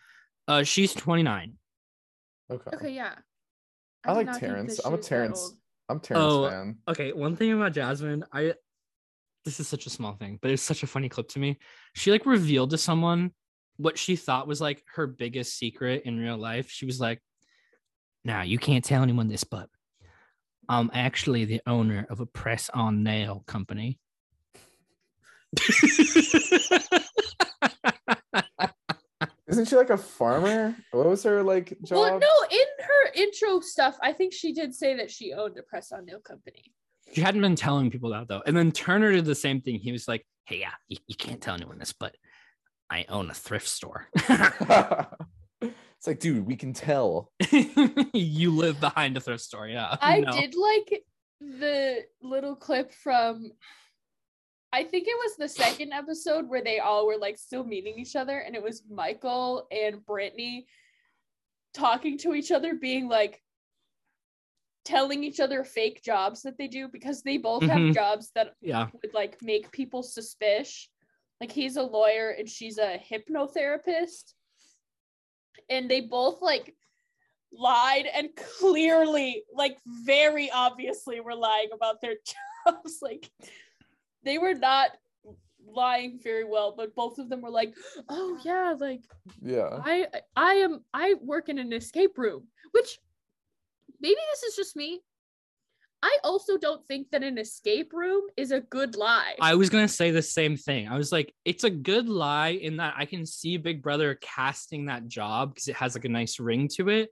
[0.49, 1.57] uh, she's 29.
[2.51, 2.77] Okay.
[2.77, 3.15] Okay, yeah.
[4.05, 4.81] I did like not Terrance.
[4.85, 5.57] I'm a was Terrance.
[5.89, 6.77] I'm Terrance Oh, fan.
[6.89, 8.55] Okay, one thing about Jasmine, I
[9.45, 11.59] this is such a small thing, but it's such a funny clip to me.
[11.95, 13.31] She like revealed to someone
[13.77, 16.69] what she thought was like her biggest secret in real life.
[16.71, 17.23] She was like,
[18.25, 19.69] "Now you can't tell anyone this, but
[20.69, 23.99] I'm actually the owner of a press-on nail company."
[29.49, 30.75] Isn't she like a farmer?
[30.91, 31.99] What was her like job?
[31.99, 35.63] Well, no, in her intro stuff, I think she did say that she owned a
[35.63, 36.73] press on nail company.
[37.15, 38.43] she hadn't been telling people that though.
[38.47, 39.79] And then Turner did the same thing.
[39.79, 42.17] He was like, "Hey, yeah, you, you can't tell anyone this, but
[42.91, 44.09] I own a thrift store."
[45.61, 47.31] it's like, dude, we can tell.
[48.13, 49.97] you live behind a thrift store, yeah.
[50.01, 50.33] I No.
[50.33, 51.03] did like
[51.41, 53.53] the little clip from
[54.77, 58.15] I think it was the second episode where they all were like still meeting each
[58.15, 60.67] other, and it was Michael and Brittany
[61.73, 63.43] talking to each other, being like
[64.85, 67.69] telling each other fake jobs that they do because they both Mhm.
[67.87, 68.91] have jobs that Yeah.
[68.93, 70.91] would like make people suspicious.
[71.41, 74.35] Like he's a lawyer and she's a hypnotherapist.
[75.71, 76.77] And they both like
[77.51, 78.29] lied and
[78.61, 82.17] clearly, like very obviously were lying about their
[82.67, 82.99] jobs.
[83.01, 83.31] Like
[84.27, 84.91] they were not
[85.67, 87.75] lying very well, but both of them were like,
[88.09, 89.03] "Oh yeah, like
[89.41, 89.81] Yeah.
[89.83, 90.07] I
[90.37, 92.99] I am I work in an escape room," which
[94.01, 95.01] maybe this is just me.
[96.03, 99.35] I also don't think that an escape room is a good lie.
[99.41, 100.87] I was gonna say the same thing.
[100.89, 104.87] I was like, it's a good lie in that I can see Big Brother casting
[104.87, 107.11] that job because it has like a nice ring to it,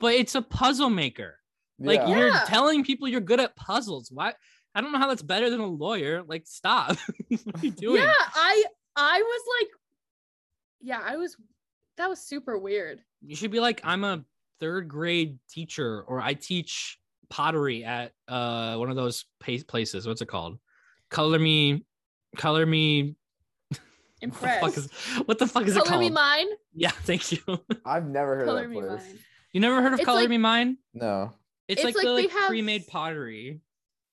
[0.00, 1.38] but it's a puzzle maker.
[1.78, 2.08] Like yeah.
[2.08, 2.44] you're Yeah.
[2.46, 4.10] telling people you're good at puzzles.
[4.10, 4.34] Why?
[4.74, 6.22] I don't know how that's better than a lawyer.
[6.26, 6.96] Like, stop.
[7.28, 8.02] what are you doing?
[8.02, 8.64] Yeah, I
[8.96, 9.70] I was like,
[10.80, 11.36] yeah, I was.
[11.98, 13.00] That was super weird.
[13.20, 14.24] You should be like, I'm a
[14.60, 16.98] third grade teacher, or I teach
[17.28, 20.06] pottery at uh one of those places.
[20.06, 20.58] What's it called?
[21.10, 21.84] Color me,
[22.36, 23.14] color me.
[23.72, 23.80] What
[24.20, 24.60] the Impressed.
[24.60, 24.90] fuck is,
[25.26, 25.88] what the fuck is it called?
[25.88, 26.46] Color me mine.
[26.74, 27.38] Yeah, thank you.
[27.84, 29.02] I've never heard Color of me that place.
[29.04, 29.18] mine.
[29.52, 30.78] You never heard of It's Color like- Me Mine?
[30.94, 31.32] No.
[31.66, 33.60] It's, It's like, like the like have- pre-made pottery.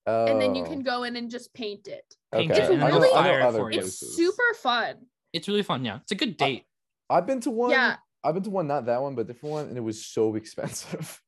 [0.09, 0.25] Oh.
[0.25, 2.03] And then you can go in and just paint it.
[2.31, 2.63] Paint okay.
[2.63, 4.01] it and I know, really- I know other for places.
[4.01, 4.95] It's super fun.
[5.33, 5.85] It's really fun.
[5.85, 6.65] Yeah, it's a good date.
[7.09, 7.71] I've been to one.
[7.71, 7.97] Yeah.
[8.23, 10.35] I've been to one, not that one, but a different one, and it was so
[10.41, 11.21] expensive.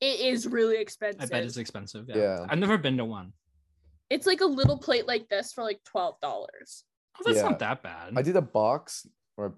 [0.00, 1.22] It is really expensive.
[1.22, 2.06] I bet it's expensive.
[2.08, 2.16] Yeah.
[2.16, 2.46] Yeah.
[2.48, 3.32] I've never been to one.
[4.10, 6.84] It's like a little plate like this for like twelve dollars.
[7.18, 7.48] Oh, that's Yeah.
[7.48, 8.12] not that bad.
[8.16, 9.06] I did a box,
[9.36, 9.54] or,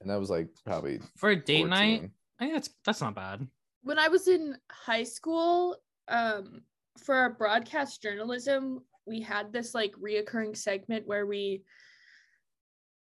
[0.00, 2.10] and that was like probably For a date night,
[2.40, 3.46] I think that's that's not bad.
[3.82, 5.76] When I was in high school,
[6.08, 6.62] um,
[6.98, 11.62] for our broadcast journalism, we had this like reoccurring segment where we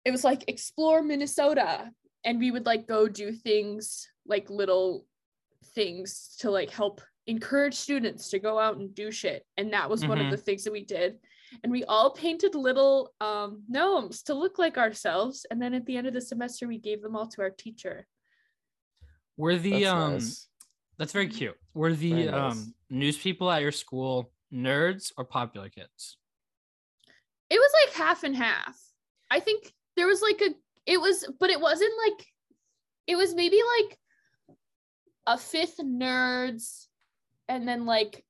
[0.06, 1.92] it was like explore Minnesota
[2.24, 5.06] and we would like go do things like little
[5.76, 10.06] things to like help encourage students to go out and do shit and that was
[10.06, 10.32] one of Mhm.
[10.32, 11.20] the things that we did
[11.64, 15.98] and we all painted little um gnomes to look like ourselves and then at the
[15.98, 18.08] end of the semester we gave them all to our teacher
[19.36, 20.48] Were the That's um nice.
[20.98, 21.56] That's very cute.
[21.74, 22.52] Were the Very nice.
[22.54, 26.18] um news people at your school nerds or popular kids?
[27.50, 28.78] it was like half and half
[29.32, 30.50] i think there was like a
[30.86, 32.26] it was but it wasn't like
[33.08, 33.98] it was maybe like
[35.28, 36.88] a fifth nerds
[37.48, 38.26] and then like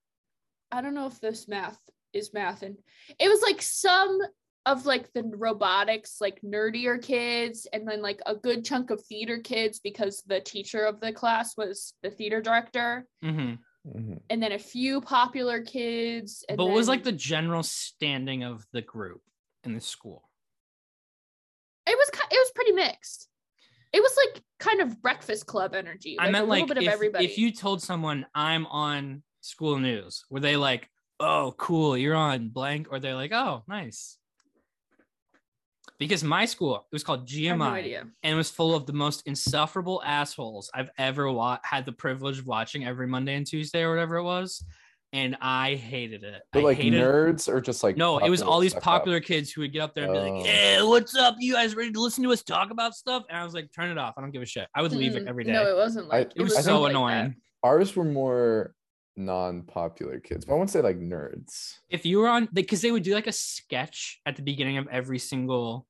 [0.72, 1.80] i don't know if this math
[2.14, 2.78] is math and
[3.20, 4.20] it was like some
[4.68, 9.40] of like the robotics like nerdier kids and then like a good chunk of theater
[9.40, 13.54] kids because the teacher of the class was the theater director Mm-hmm.
[13.88, 14.20] Mhm.
[14.30, 18.66] and then a few popular kids and But what was like the general standing of
[18.74, 19.22] the group
[19.64, 20.30] in the school?
[21.86, 23.30] it was it was pretty mixed.
[23.94, 26.18] It was like kind of breakfast club energy.
[26.20, 27.26] I like meant a little like bit if, of everybody.
[27.26, 30.90] if you told someone I'm on school news, were they like,
[31.22, 34.18] oh cool, you're on blank, or they're like, oh nice.
[36.00, 38.86] Because my school it was called I have no GMI and it was full of
[38.86, 43.46] the most insufferable assholes I've ever wa- had the privilege of watching every Monday and
[43.48, 44.64] Tuesday or whatever it was,
[45.14, 46.42] and I hated it.
[46.52, 48.84] But I like hated nerds or just like No, it was all these suck up?
[48.84, 50.38] popular kids who would get up there and be Oh.
[50.38, 51.36] like, "Hey, what's up?
[51.40, 53.90] You guys ready to listen to us talk about stuff?" And I was like, "Turn
[53.90, 54.14] it off.
[54.18, 55.30] I don't give a shit." I would leave it Mm-mm.
[55.30, 55.54] every day.
[55.54, 57.36] No, it wasn't I- it was I so think- annoying.
[57.64, 58.76] Ours were more
[59.16, 61.74] non-popular kids, but I won't say like nerds.
[61.90, 64.88] if you were on because they would do like a sketch at the beginning of
[64.90, 65.87] every single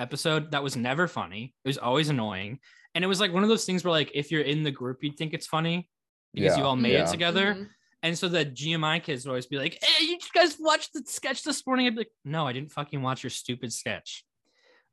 [0.00, 1.54] episode that was never funny.
[1.64, 2.58] It was always annoying.
[2.94, 5.02] And it was like one of those things where like if you're in the group
[5.02, 5.88] you'd think it's funny
[6.34, 7.04] because you all made yeah.
[7.04, 7.54] it together.
[7.54, 7.68] Mhm.
[8.02, 11.42] and so the gmi kids would always be like hey you guys watched the sketch
[11.44, 11.86] this morning?
[11.86, 14.24] I'd be like no i didn't fucking watch your stupid sketch.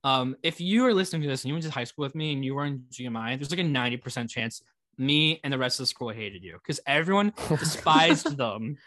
[0.04, 2.34] Um if you are listening to this and you went to high school with me
[2.34, 4.62] and you were in gmi there's like a 90% chance
[4.98, 8.78] me and the rest of the school hated you because everyone despised them,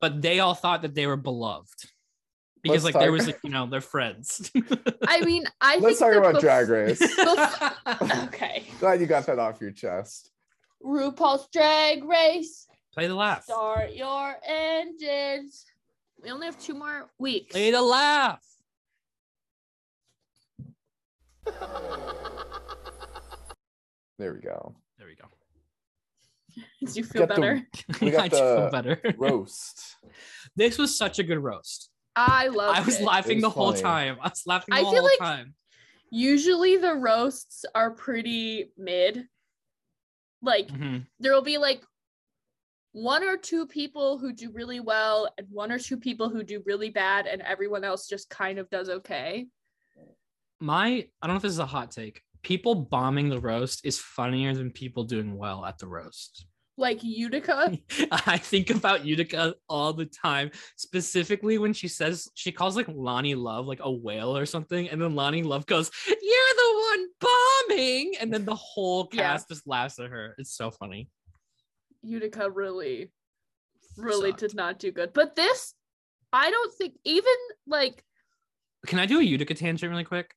[0.00, 1.90] but they all thought that they were beloved
[2.68, 4.50] because Let's like there was like you know they're friends.
[5.08, 7.00] I mean, I think Let's think talk about bef- Drag Race.
[8.26, 8.64] Okay.
[8.80, 10.30] Glad you got that off your chest.
[10.84, 12.66] RuPaul's Drag Race.
[12.92, 13.44] Play the laugh.
[13.44, 15.64] Start your engines.
[16.22, 17.52] We only have two more weeks.
[17.52, 18.42] Play the laugh.
[24.18, 24.74] There we go.
[24.98, 25.26] There we go.
[26.80, 27.66] Did you feel Get the- better?
[28.00, 29.00] We got I do feel better.
[29.18, 29.96] Roast.
[30.56, 31.90] this was such a good roast.
[32.16, 33.04] I love I was it.
[33.04, 34.16] laughing was the whole time.
[34.20, 35.54] I was laughing the I whole feel like- time.
[36.10, 39.28] Usually the roasts are pretty mid.
[40.40, 41.06] Like Mhm.
[41.18, 41.84] there will be like
[42.92, 46.62] one or two people who do really well and one or two people who do
[46.64, 49.48] really bad and everyone else just kind of does okay.
[50.60, 50.86] My
[51.20, 52.22] I don't know if this is a hot take.
[52.42, 56.46] People bombing the roast is funnier than people doing well at the roast.
[56.78, 57.78] Like Utica.
[58.10, 63.34] I think about Utica all the time, specifically when she says she calls like Loni
[63.36, 67.06] Love like a whale or something, and then Loni Love goes, "You're the one
[67.68, 69.22] bombing," and then the whole Yeah.
[69.32, 70.34] cast just laughs at her.
[70.38, 71.08] It's so funny.
[72.02, 73.10] Utica really,
[73.96, 74.40] really Sucked.
[74.40, 75.12] did not do good.
[75.14, 75.72] But this,
[76.32, 77.32] I don't think even
[77.66, 78.04] like
[78.86, 80.34] Can I do a Utica tangent really quick?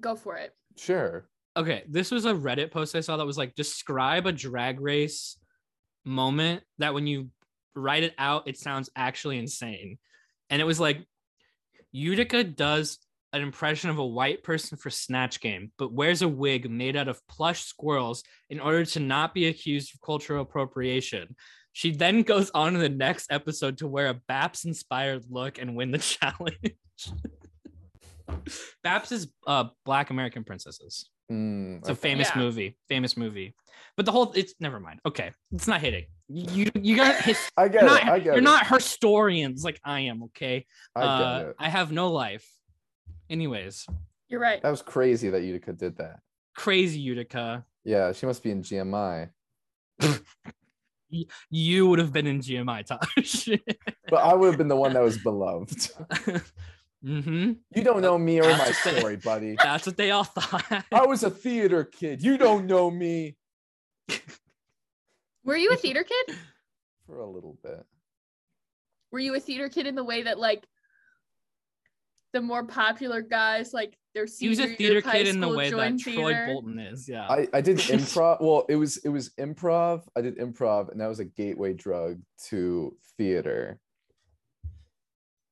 [0.00, 0.52] go for it.
[0.76, 1.28] Sure.
[1.56, 5.38] Okay, this was a Reddit post I saw that was like describe a drag race
[6.04, 7.30] moment that when you
[7.74, 9.98] write it out, it sounds actually insane.
[10.50, 11.04] And it was like
[11.92, 12.98] Utica does
[13.32, 17.08] an impression of a white person for Snatch Game, but wears a wig made out
[17.08, 21.34] of plush squirrels in order to not be accused of cultural appropriation.
[21.72, 25.74] She then goes on in the next episode to wear a Baps inspired look and
[25.74, 26.74] win the challenge.
[28.84, 31.08] Baps is uh, Black American Princesses.
[31.30, 32.00] Mm, It's a okay.
[32.00, 32.42] famous Yeah.
[32.42, 33.54] movie, famous movie.
[33.96, 35.00] But the whole it's never mind.
[35.06, 36.06] Okay, it's not hitting.
[36.28, 38.04] You you got his, I get you're it.
[38.04, 38.42] not I get you're it.
[38.42, 40.22] not historians like I am.
[40.24, 40.66] Okay,
[40.96, 41.56] I get uh, it.
[41.58, 42.48] I have no life.
[43.30, 43.86] Anyways,
[44.28, 44.60] You're right.
[44.62, 46.20] That was crazy that Utica did that.
[46.56, 47.64] crazy Utica.
[47.84, 49.30] Yeah, she must be in GMI.
[51.48, 53.48] You would have been in GMI, Tosh.
[54.10, 55.90] But I would have been the one that was beloved.
[57.04, 57.52] mm-hmm.
[57.74, 59.56] You don't know me or my That's what they- story, buddy.
[59.62, 60.84] That's what they all thought.
[60.92, 62.22] I was a theater kid.
[62.22, 63.36] You don't know me
[65.44, 66.36] Were you a theater kid?
[67.06, 67.84] for a little bit.
[69.10, 70.66] Were you a theater kid in the way that like
[72.32, 75.28] the more popular guys like their he was senior a year theater of high kid
[75.28, 76.46] in the school way that joined Troy?
[76.46, 77.08] Bolton is.
[77.08, 77.26] Yeah.
[77.28, 78.40] I, I did improv.
[78.40, 80.02] Well, it was it was improv.
[80.16, 83.78] I did improv, and that was a gateway drug to theater.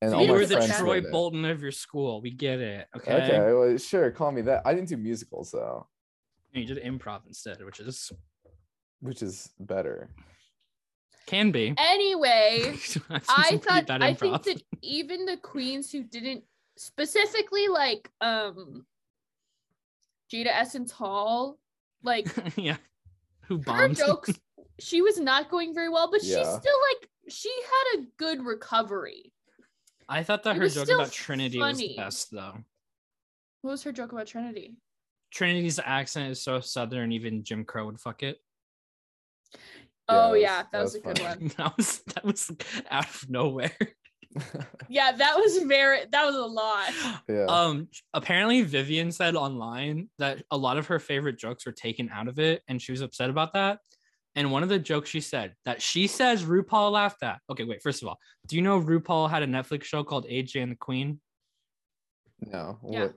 [0.01, 1.01] And So all you my were the Troy.
[1.01, 2.21] Bolton of your school.
[2.21, 2.89] We get it.
[2.97, 3.13] Okay.
[3.13, 4.63] Okay, well, sure, call me that.
[4.65, 5.87] I didn't do musicals though,
[6.53, 8.11] You did improv instead, which is
[9.03, 10.09] which is better.
[11.27, 11.75] can be.
[11.77, 16.45] Anyway, I've seen I thought bad I think that even the queens who didn't
[16.79, 18.87] specifically like um
[20.33, 21.59] Jaida Essence Hall,
[22.03, 22.27] like
[22.57, 22.77] yeah.
[23.49, 24.31] Who her jokes,
[24.79, 26.59] she was not going very well, but she Yeah.
[26.59, 29.33] still like she had a good recovery.
[30.09, 32.57] I thought that It her joke about Trinity was the best though.
[33.63, 34.77] What was her joke about Trinity?
[35.33, 38.39] Trinity's accent is so southern, even Jim Crow would fuck it.
[40.09, 41.53] Oh Yes, yeah, that, that was, was a good one.
[41.57, 42.51] that was that was
[42.91, 43.73] out of nowhere.
[44.89, 46.91] Yeah, that was very that was a lot.
[47.29, 47.45] yeah.
[47.49, 52.29] Um apparently Vivienne said online that a lot of her favorite jokes were taken out
[52.29, 53.81] of it and she was upset about that.
[54.35, 57.41] And one of the jokes she said that she says RuPaul laughed at.
[57.51, 60.63] Okay, wait, first of all, do you know RuPaul had a Netflix show called AJ
[60.63, 61.21] and the Queen?
[62.41, 62.79] no.
[62.89, 63.01] Yeah.
[63.01, 63.15] What?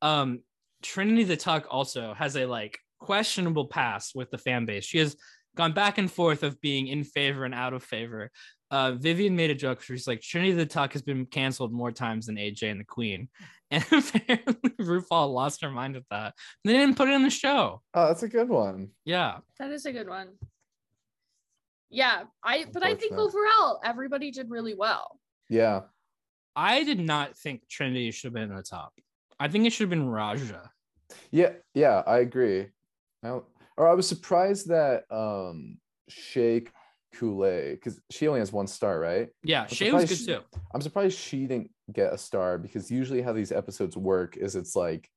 [0.00, 0.40] um
[0.82, 4.84] Trinity the Tuck also has a like questionable past with the fan base.
[4.84, 5.16] She has
[5.60, 8.30] gone back and forth of being in favor and out of favor.
[8.70, 9.78] uh, Vivienne made a joke.
[9.86, 12.84] where She's like, Trinity the Tuck has been canceled more times than AJ and the
[12.84, 13.28] Queen.
[13.72, 16.34] And apparently RuPaul lost her mind with that.
[16.64, 17.82] They didn't put it in the show.
[17.94, 18.88] Oh, that's a good one.
[19.04, 19.38] Yeah.
[19.60, 20.30] That is a good one.
[21.88, 25.20] Yeah, I but I think overall everybody did really well.
[25.48, 25.82] Yeah.
[26.56, 28.92] I did not think Trinity should have been in the top.
[29.38, 30.68] I think it should have been Raja.
[31.30, 32.66] Yeah, yeah, I agree.
[33.22, 33.44] I don't,
[33.76, 36.64] or I was surprised that um Shea
[37.14, 39.28] Coulee, because she only has one star, right?
[39.42, 40.58] Yeah, I'm Shea was good surprised too.
[40.74, 44.76] I'm surprised she didn't get a star because usually how these episodes work is it's
[44.76, 45.08] like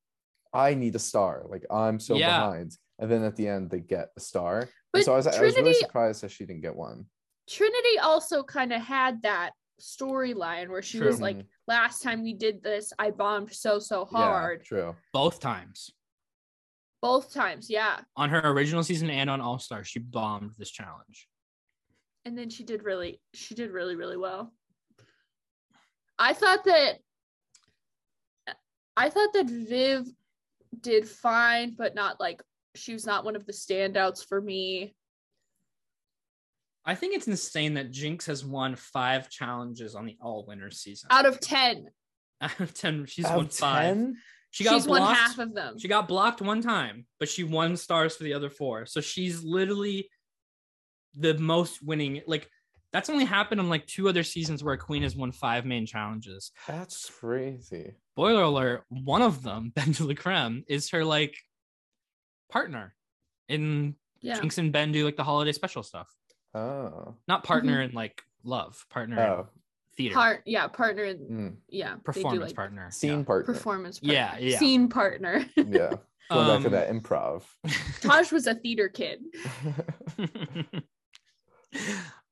[0.54, 2.28] I need a star, like I'm so Yeah.
[2.28, 4.62] behind, and then at the end they get a star.
[4.62, 7.06] And But so I was, I was really surprised that she didn't get one.
[7.49, 9.51] Trinity also kind of had that
[9.82, 14.30] storyline where she was like, last time we did this, I bombed so so Yeah,
[14.30, 14.64] hard.
[14.64, 14.95] true.
[15.12, 15.91] Both times.
[17.04, 17.99] Both times, yeah.
[18.16, 21.28] On her original season and on All Star, she bombed this challenge.
[22.24, 24.54] And then she did really she did really, really well.
[26.18, 26.99] I thought that
[28.95, 30.06] I thought that Viv
[30.80, 32.41] did fine, but not like
[32.74, 34.95] she was not one of the standouts for me.
[36.86, 41.10] I think it's insane that Jinkx has won five challenges on the All Winners season.
[41.12, 41.89] Out of 10,
[42.41, 43.97] Out of ten, she's Out won of five.
[44.54, 44.58] 10?
[44.58, 45.20] She got she's won blocked.
[45.20, 45.80] half of them.
[45.80, 48.86] She got blocked one time, but she won stars for the other four.
[48.86, 50.10] So she's literally
[51.16, 52.22] the most winning.
[52.28, 52.49] Like
[52.91, 55.86] that's only happened on like two other seasons where a queen has won five main
[55.86, 56.51] challenges.
[56.68, 57.93] That's crazy.
[58.16, 61.36] Boiler alert, one of them, BenDeLaCreme, is her like
[62.51, 62.93] partner
[63.49, 64.39] in yeah.
[64.39, 66.08] Jinkx and Ben do like the holiday special stuff.
[66.54, 67.16] Oh.
[67.28, 67.89] Not partner mm-hmm.
[67.89, 69.49] in like love, partner Oh.
[69.98, 70.14] In theater.
[70.16, 71.56] Part yeah, partner mm.
[71.70, 71.91] yeah.
[71.91, 72.91] they do, performance like, partner.
[72.91, 73.24] Scene yeah.
[73.24, 73.54] partner.
[73.54, 74.48] Performance Yeah, partner.
[74.48, 74.58] yeah.
[74.58, 75.46] Scene partner.
[75.56, 75.94] Yeah.
[76.32, 77.44] Going back to Um, that improv.
[78.02, 79.20] Taj was a theater kid.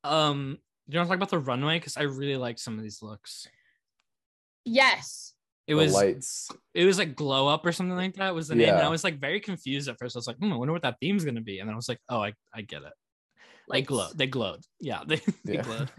[0.04, 0.58] um,
[0.90, 1.78] do you want to talk about the runway?
[1.78, 3.48] Because I really like some of these looks.
[4.66, 5.34] Yes.
[5.68, 6.50] It The was lights.
[6.74, 8.70] it was like glow up or something like that was the name.
[8.70, 10.16] And I was like very confused at first.
[10.16, 11.60] I was like, hmm, I wonder what that theme's gonna be.
[11.60, 12.94] And then I was like, oh, I, I get it.
[13.70, 14.08] They glow.
[14.16, 14.64] They glowed.
[14.80, 15.92] Yeah, they, they glowed.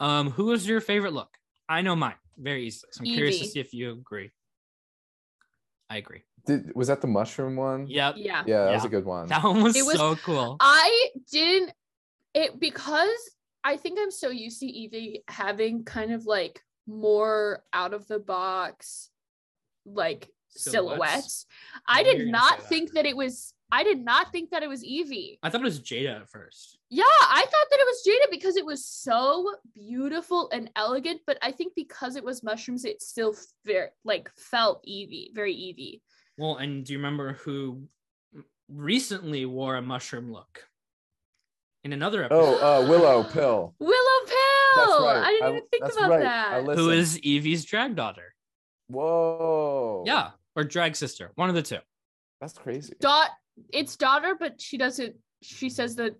[0.00, 1.28] Um, who is your favorite look?
[1.68, 2.88] I know mine very easily.
[2.92, 4.30] So I'm curious to see if you agree.
[5.88, 6.22] I agree.
[6.46, 7.86] Did was that the mushroom one?
[7.86, 8.14] Yep.
[8.16, 8.42] Yeah.
[8.46, 9.28] Yeah, that was a good one.
[9.28, 10.56] That one was, It was- so cool.
[10.58, 11.72] I didn't
[12.32, 13.10] it because
[13.62, 18.18] I think I'm so used to Yvie having kind of like more out of the
[18.18, 19.10] box
[19.84, 21.46] like silhouettes.
[21.86, 22.68] I I did were gonna say not that.
[22.68, 25.38] think that it was I did not think that it was Yvie.
[25.42, 26.78] I thought it was Jaida at first.
[26.90, 31.38] Yeah, I thought that it was Jaida because it was so beautiful and elegant, but
[31.40, 36.00] I think because it was mushrooms, it still very like felt Yvie, very Yvie.
[36.36, 37.82] Well, and do you remember who
[38.68, 40.66] recently wore a mushroom look
[41.84, 42.58] in another episode?
[42.60, 43.74] Oh, uh, Willow Pill.
[43.80, 44.36] Willow Pill.
[44.76, 45.22] That's right.
[45.24, 46.22] I didn't even think that's about right.
[46.22, 46.52] that.
[46.52, 46.92] I who listened.
[46.92, 48.34] is Yvie's drag daughter?
[48.88, 50.02] Whoa.
[50.06, 51.78] Yeah, or drag sister, one of the two.
[52.40, 52.94] That's crazy.
[53.00, 53.30] Dot
[53.72, 56.14] it's daughter, but she doesn't she says that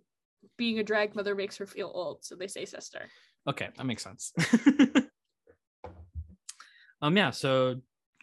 [0.57, 3.03] being a drag mother makes her feel old, so they say sister.
[3.49, 4.32] Okay, that makes sense.
[7.03, 7.30] um, yeah.
[7.30, 7.76] So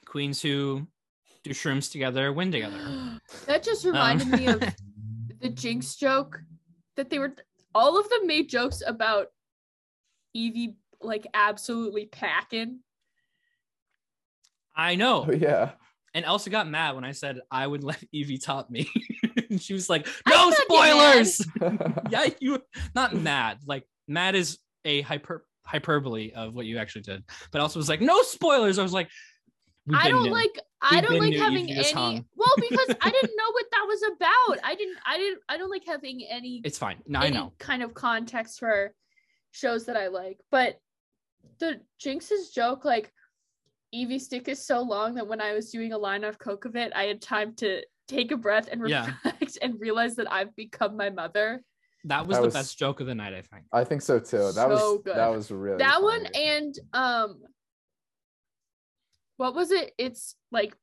[0.05, 0.87] queens who
[1.43, 2.77] do shrooms together win together.
[3.45, 4.59] that just Um, reminded me of
[5.39, 6.39] the Jinkx joke
[6.95, 7.35] that they were
[7.73, 9.27] all of them made jokes about
[10.35, 12.79] Yvie like absolutely packing.
[14.75, 15.25] I know.
[15.27, 15.71] Oh yeah.
[16.17, 18.89] And Elsa got mad when I said I would let Yvie top me.
[19.51, 21.45] and she was like, "No spoilers."
[22.09, 22.59] yeah, you
[22.95, 23.59] not mad.
[23.67, 27.23] Like mad is a hyper hyperbole of what you actually did.
[27.51, 29.09] But also was like, "No spoilers." I was like,
[29.85, 32.25] "We've I don't like I We've don't like having any hung.
[32.35, 34.65] well because I didn't know what that was about.
[34.65, 36.97] I didn't I didn't I don't like having any It's fine.
[37.05, 37.53] No, I know.
[37.59, 38.91] kind of context for
[39.51, 40.39] shows that I like.
[40.49, 40.79] But
[41.59, 43.13] the Jinkx's joke, like
[43.93, 47.03] Yvie stick is so long that when I was doing a line of Kokavit, I
[47.03, 49.11] had time to take a breath and Yeah.
[49.23, 51.63] reflect and realize that I've become my mother.
[52.03, 53.33] That was That the was- best joke of the night.
[53.33, 53.65] I think.
[53.71, 54.37] I think so too.
[54.37, 55.15] That So was good.
[55.15, 57.41] that was really that one and um
[59.37, 59.93] what was it?
[59.97, 60.75] It's like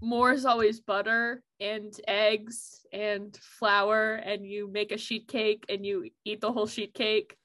[0.00, 5.84] more is always butter and eggs and flour and you make a sheet cake and
[5.84, 7.36] you eat the whole sheet cake.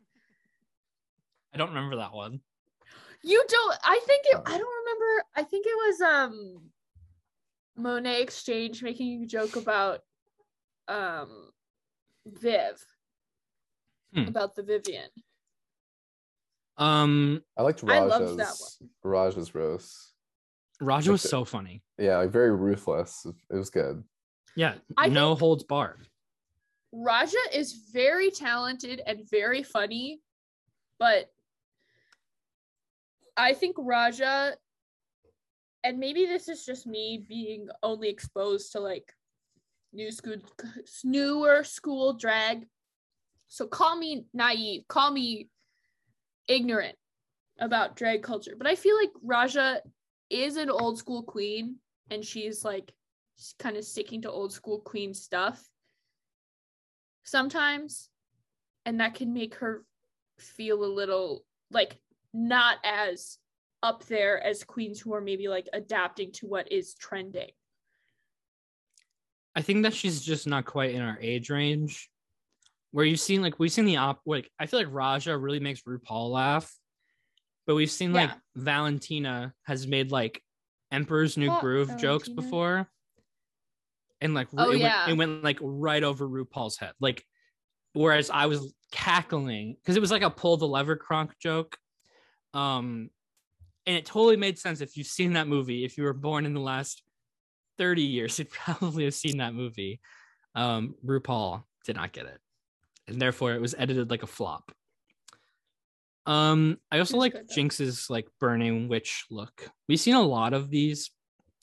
[1.54, 2.42] I don't remember that one.
[3.24, 4.42] You don't I think it.
[4.46, 6.62] I don't remember I think it was um
[7.78, 10.02] Monét X Change making a joke about
[10.88, 11.52] um
[12.26, 12.84] Viv
[14.14, 14.28] Hmm.
[14.28, 15.08] about the Vivienne.
[16.78, 20.14] Um, I liked I Raja's loved that Raja's roast.
[20.82, 21.84] Raja was so funny.
[21.98, 23.26] Yeah, like very ruthless.
[23.50, 24.04] It was good.
[24.56, 26.08] Yeah, I no holds barred.
[26.92, 30.22] Raja is very talented and very funny,
[31.00, 31.32] but
[33.38, 34.56] I think Raja,
[35.84, 39.12] and maybe this is just me being only exposed to like
[39.94, 40.36] new school,
[41.04, 42.68] newer school drag.
[43.48, 45.50] So call me naive, call me
[46.48, 46.96] ignorant
[47.60, 49.82] about drag culture, but I feel like Raja
[50.30, 51.76] is an old school queen,
[52.10, 52.94] and she's like
[53.60, 55.68] kind of sticking to old school queen stuff
[57.24, 58.10] sometimes
[58.86, 59.84] and that can make her
[60.38, 62.00] feel a little like
[62.34, 63.38] not as
[63.84, 67.50] up there as queens who are maybe like adapting to what is trending.
[69.56, 72.10] I think that she's just not quite in our age range.
[72.92, 75.82] Where you've seen like we've seen the op like I feel like Raja really makes
[75.84, 76.74] RuPaul laugh,
[77.66, 78.36] but we've seen like Yeah.
[78.56, 80.42] Valentina has made like
[80.92, 82.90] Emperor's New Oh, Groove jokes before,
[84.20, 85.06] and like Oh, it, yeah.
[85.08, 86.92] went, it went like right over RuPaul's head.
[87.00, 87.26] Like,
[87.94, 91.78] whereas I was cackling because it was like a pull the lever cronk joke,
[92.54, 93.10] um,
[93.86, 95.84] and it totally made sense if you've seen that movie.
[95.84, 97.02] If you were born in the last
[97.78, 100.00] 30 years, you'd probably have seen that movie.
[100.56, 102.40] Um, RuPaul did not get it.
[103.08, 104.72] And therefore it was edited like a flop.
[106.26, 107.50] Um, I also It like good.
[107.50, 109.70] Jinkx's like burning witch look.
[109.88, 111.10] We've seen a lot of these,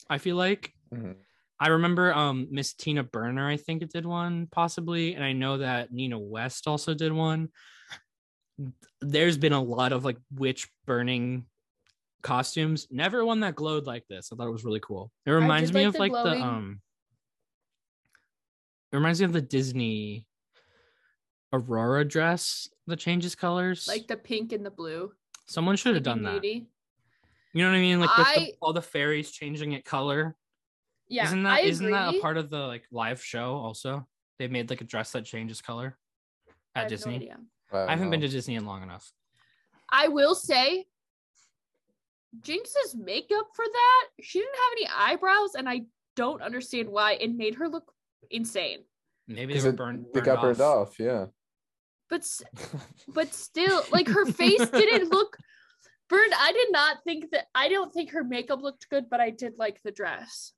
[0.09, 0.73] I feel like.
[0.93, 1.15] Mhm.
[1.61, 5.57] I remember um Miss Tina Burner, I think it did one possibly, and I know
[5.57, 7.49] that Nina West also did one.
[9.01, 11.45] There's been a lot of like witch burning
[12.21, 12.87] costumes.
[12.91, 14.29] Never one that glowed like this.
[14.31, 15.11] I thought it was really cool.
[15.25, 16.81] It reminds me like of the like the um
[18.91, 20.25] it reminds me of the Disney
[21.53, 23.87] Aurora dress that changes colors.
[23.87, 25.11] Like the pink and the blue.
[25.47, 26.41] someone should have done that.
[26.41, 26.67] Beauty.
[27.53, 27.99] You know what I mean?
[27.99, 30.35] Like with the, all the fairies changing it color.
[31.07, 34.07] Yeah, isn't I that isn't that a part of the like live show also?
[34.37, 35.97] They made like a dress that changes color
[36.75, 37.29] I at Disney.
[37.29, 37.35] no
[37.71, 37.87] Disney.
[37.87, 39.11] I haven't been uh, to Disney in long enough.
[39.91, 40.85] I will say,
[42.41, 45.81] Jinkx's makeup for that, she didn't have any eyebrows, and I
[46.15, 47.13] don't understand why.
[47.13, 47.91] It made her look
[48.29, 48.79] insane.
[49.27, 50.05] Maybe they were it- burned.
[50.13, 50.99] they burned got burned off.
[50.99, 51.27] Yeah.
[52.09, 52.27] But
[53.07, 55.37] but still, like her face didn't look
[56.07, 56.33] burned.
[56.37, 57.45] I did not think that.
[57.53, 60.53] I don't think her makeup looked good, but I did like the dress.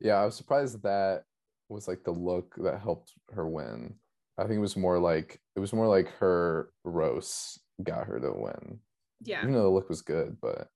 [0.00, 1.24] yeah, I was surprised that
[1.68, 3.94] was like the look that helped her win.
[4.40, 8.32] I think it was more like it was more like her roast got her to
[8.34, 8.80] win.
[9.22, 9.42] Yeah.
[9.42, 10.68] Even though the look was good, but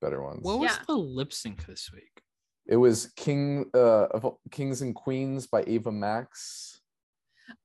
[0.00, 0.40] better ones.
[0.42, 0.82] What was Yeah.
[0.86, 2.22] the lip sync this week?
[2.66, 6.80] It was King uh of Kings and Queens by Ava Max.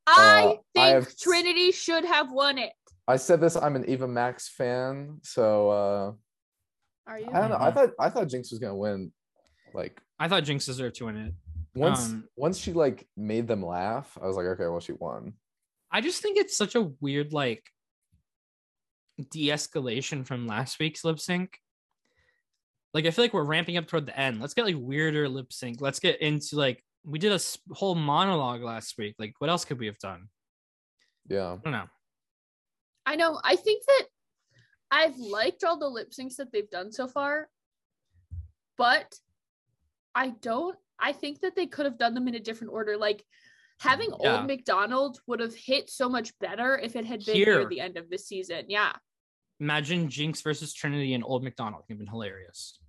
[0.07, 2.73] I Uh, think I have- Trinity should have won it.
[3.07, 6.13] I said this, I'm an Ava Max fan, so uh
[7.07, 7.27] Are you?
[7.27, 7.57] I don't know.
[7.57, 9.13] I thought I thought Jinkx was gonna win.
[9.73, 11.33] Like I thought Jinkx deserved to win it.
[11.75, 15.33] Once Um, once she like made them laugh, I was like, okay, well she won.
[15.91, 17.63] I just think it's such a weird like
[19.31, 21.59] de-escalation from last week's lip sync.
[22.93, 24.39] Like I feel like we're ramping up toward the end.
[24.39, 25.81] Let's get like weirder lip sync.
[25.81, 27.39] Let's get into like we did a
[27.73, 29.15] whole monologue last week.
[29.19, 30.29] Like what else could we have done?
[31.27, 31.53] Yeah.
[31.53, 31.87] I don't know.
[33.05, 33.39] I know.
[33.43, 34.05] I think that
[34.91, 37.49] I've liked all the lip syncs that they've done so far,
[38.77, 39.13] but
[40.13, 40.77] I don't.
[40.99, 42.97] I think that they could have done them in a different order.
[42.97, 43.23] Like
[43.79, 44.37] having Yeah.
[44.37, 47.59] Old McDonald would have hit so much better if it had been Here.
[47.59, 48.65] near the end of the season.
[48.69, 48.93] Yeah.
[49.59, 51.83] Imagine Jinkx versus Trinity and Old McDonald.
[51.87, 52.79] It would have been hilarious.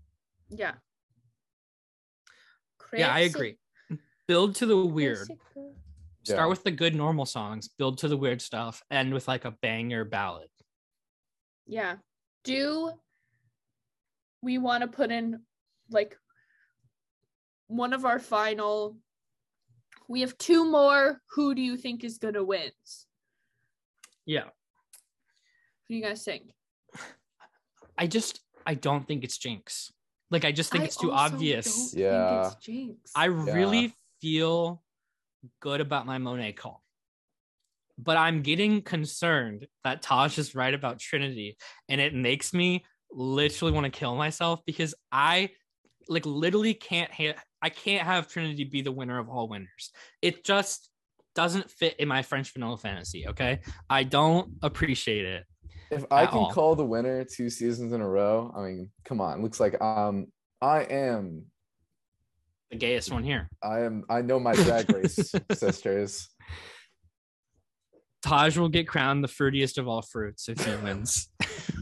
[0.48, 0.74] Yeah.
[2.92, 3.58] Yeah, I agree.
[4.28, 5.26] Build to the weird.
[5.26, 5.72] Crazy-
[6.24, 6.46] Start Yeah.
[6.46, 10.04] with the good normal songs, build to the weird stuff, end with like a banger
[10.04, 10.48] ballad.
[11.66, 11.98] Yeah.
[12.42, 12.92] Do
[14.42, 15.44] we want to put in
[15.90, 16.18] like
[17.68, 18.96] one of our final?
[20.08, 21.20] We have two more.
[21.34, 22.70] Who do you think is gonna win?
[24.24, 24.44] Yeah.
[24.44, 26.50] Who do you guys think?
[27.98, 29.90] I just I don't think it's Jinkx.
[30.30, 31.66] Like I just think I it's too also obvious.
[31.66, 32.46] don't think Yeah.
[32.48, 32.96] it's Jinkx.
[33.14, 33.52] I Yeah.
[33.54, 34.82] really feel
[35.60, 36.82] good about my Monét call.
[37.98, 41.56] But I'm getting concerned that Taj is right about Trinity
[41.88, 45.50] and it makes me literally want to kill myself because I
[46.08, 49.90] like literally can't ha- I can't have Trinity be the winner of all winners.
[50.22, 50.88] It just
[51.34, 53.60] doesn't fit in my French vanilla fantasy, okay?
[53.88, 55.44] I don't appreciate it.
[55.90, 56.50] If I can all.
[56.50, 59.42] call the winner two seasons in a row, I mean, come on.
[59.42, 60.26] Looks like um
[60.60, 61.44] I am
[62.70, 63.48] The gayest one here.
[63.62, 66.28] I am I know my drag race sisters.
[68.22, 71.28] Taj will get crowned the fruitiest of all fruits if he wins.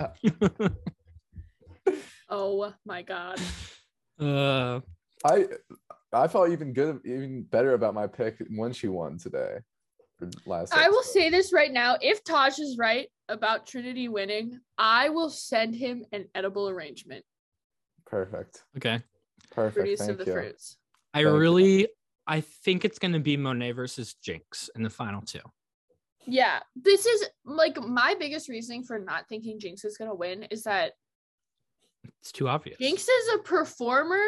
[2.28, 3.40] oh my god.
[4.20, 4.80] uh,
[5.24, 5.46] I
[6.12, 9.58] I felt even good even better about my pick when she won today.
[10.46, 10.74] last.
[10.74, 11.96] I will say this right now.
[12.00, 17.24] If Taj is right about Trinity winning, I will send him an edible arrangement.
[18.06, 19.02] perfect, Okay.
[19.50, 19.86] perfect.
[19.88, 20.32] Fruitiest Thank of the you.
[20.32, 20.76] fruits.
[21.14, 21.38] I Thank you.
[21.40, 21.88] really,
[22.26, 25.40] I think it's gonna be Monét versus Jinkx in the final two.
[26.26, 30.62] Yeah, this is like my biggest reasoning for not thinking Jinkx is gonna win is
[30.64, 30.92] that
[32.20, 32.78] It's too obvious.
[32.78, 34.24] Jinkx is a performer,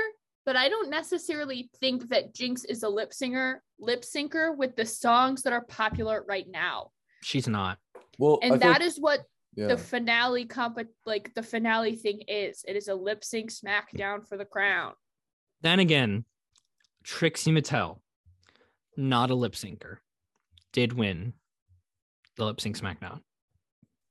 [0.46, 4.86] but I don't necessarily think that Jinkx is a lip singer, lip syncer with the
[4.86, 6.92] songs that are popular right now.
[7.20, 7.78] She's not.
[8.18, 9.20] Well, And that is what
[9.56, 9.66] yeah.
[9.66, 12.64] the finale comp like the finale thing is.
[12.66, 14.92] It is a lip sync smackdown for the crown.
[15.62, 16.24] Then again,
[17.02, 17.98] Trixie Mattel,
[18.96, 19.96] not a lip syncer,
[20.72, 21.32] did win
[22.36, 23.20] the lip sync SmackDown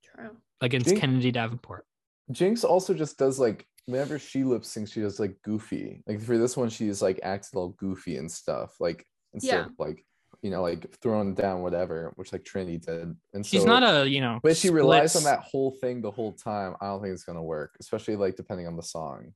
[0.03, 0.31] True.
[0.59, 1.85] against Jinkx- Kennedy Davenport.
[2.31, 6.01] Jinkx also just does like whenever she lip syncs, she does like goofy.
[6.07, 8.75] Like for this one, she's like acting all goofy and stuff.
[8.79, 9.65] Like instead Yeah.
[9.65, 10.03] of like
[10.41, 13.15] you know like throwing down whatever, which like Trinity did.
[13.33, 16.11] And She's so, not a, you know, But she relies on that whole thing the
[16.11, 16.75] whole time.
[16.81, 19.33] I don't think it's gonna work, especially like depending on the song.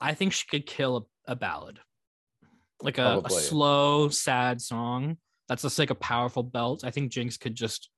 [0.00, 1.78] I think she could kill a, a ballad,
[2.82, 5.18] like a, a slow, sad song.
[5.48, 6.82] That's just like a powerful belt.
[6.84, 7.88] I think Jinkx could just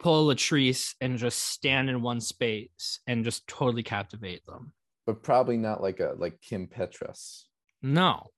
[0.00, 4.72] pull a Latrice and just stand in one space and just totally captivate them.
[5.06, 7.42] But probably not like a like Kim Petras.
[7.82, 8.28] No,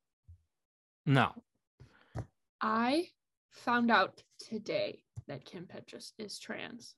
[1.04, 1.32] no.
[2.60, 3.08] I
[3.52, 6.94] found out today that Kim Petras is trans.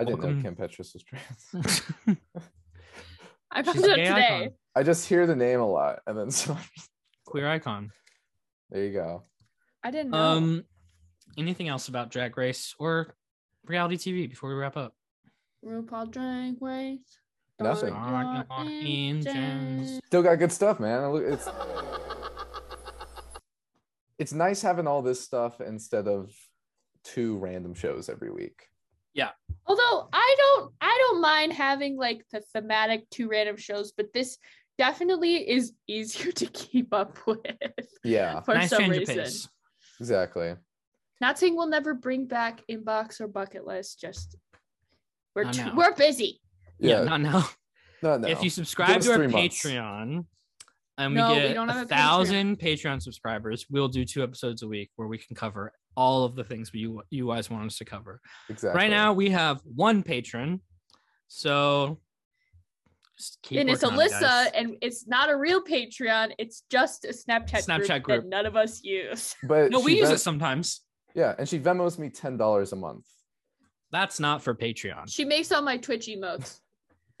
[0.00, 0.36] I didn't Welcome.
[0.38, 1.82] know Kim Petras was trans.
[3.52, 4.10] I found a out today.
[4.36, 4.48] icon.
[4.74, 6.56] I just hear the name a lot, and then so
[7.26, 7.92] Queer icon.
[8.70, 9.24] there you go.
[9.84, 10.18] I didn't know.
[10.18, 10.64] Um,
[11.38, 13.14] anything else about Drag Race or
[13.64, 14.94] reality TV before we wrap up?
[15.64, 16.98] RuPaul Drag Race.
[17.60, 17.94] Nothing.
[17.94, 19.36] Dark Dark Angels.
[19.36, 20.00] Angels.
[20.06, 21.14] Still got good stuff, man.
[21.16, 21.48] It's
[24.18, 26.32] it's nice having all this stuff instead of
[27.04, 28.62] two random shows every week.
[29.14, 29.30] Yeah.
[29.66, 34.38] Although I don't, I don't mind having like the thematic two random shows, but this
[34.78, 37.38] definitely is easier to keep up with
[38.04, 39.16] Yeah, for nice some reason.
[39.16, 39.48] pace.
[40.00, 40.54] exactly.
[41.20, 44.00] Not saying we'll never bring back inbox or bucket list.
[44.00, 44.36] Just
[45.34, 46.40] we're too, we're busy.
[46.78, 47.48] Yeah, Yeah, not now.
[48.02, 48.28] no, no.
[48.28, 49.62] If you subscribe to our three months.
[49.64, 50.24] Patreon
[50.98, 51.88] and we No, we get don't have a a Patreon.
[51.88, 56.34] thousand Patreon subscribers, we'll do two episodes a week where we can cover all of
[56.36, 58.20] the things we you, you guys want us to cover.
[58.48, 58.78] exactly.
[58.78, 60.60] Right now we have one patron,
[61.28, 61.98] so
[63.50, 66.32] and it's working on it, Alyssa, and it's not a real Patreon.
[66.38, 68.22] It's just a Snapchat, Snapchat group, group.
[68.22, 69.34] that none of us use.
[69.44, 70.80] but No, we use Ven- it sometimes.
[71.14, 73.04] Yeah, and she Venmos me ten dollars a month.
[73.92, 75.12] That's not for Patreon.
[75.12, 76.60] She makes all my Twitch emotes.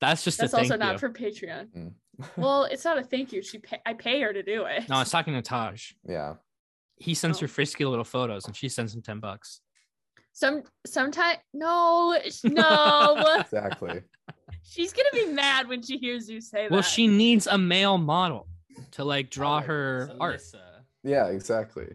[0.00, 0.98] That's just That's a thank also not you.
[0.98, 1.66] for Patreon.
[1.76, 1.92] Mm.
[2.36, 3.42] Well, it's not a thank you.
[3.42, 4.88] She pay, I pay her to do it.
[4.88, 5.92] No, I was talking to Taj.
[6.06, 6.34] yeah,
[6.96, 7.40] He sends Oh.
[7.42, 9.60] her frisky little photos, and she sends him ten bucks.
[10.32, 13.36] Some sometime no no.
[13.40, 14.02] exactly.
[14.62, 16.70] She's gonna be mad when she hears you say that.
[16.70, 18.46] Well, she needs a male model
[18.92, 20.42] to like draw like her this, art.
[21.02, 21.94] yeah, exactly.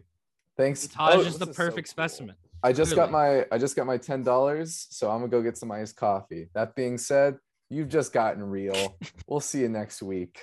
[0.56, 0.86] Thanks.
[0.88, 1.92] Taj Oh, is the this so perfect cool.
[1.92, 2.34] specimen.
[2.62, 5.56] I just got my I just got my ten dollars, so I'm gonna go get
[5.56, 6.48] some iced coffee.
[6.54, 7.38] That being said,
[7.70, 8.96] you've just gotten real.
[9.28, 10.38] we'll see you next week.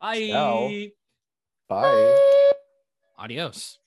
[0.00, 0.28] Bye.
[0.28, 0.70] Ciao.
[1.68, 2.16] Bye.
[3.18, 3.78] Adios.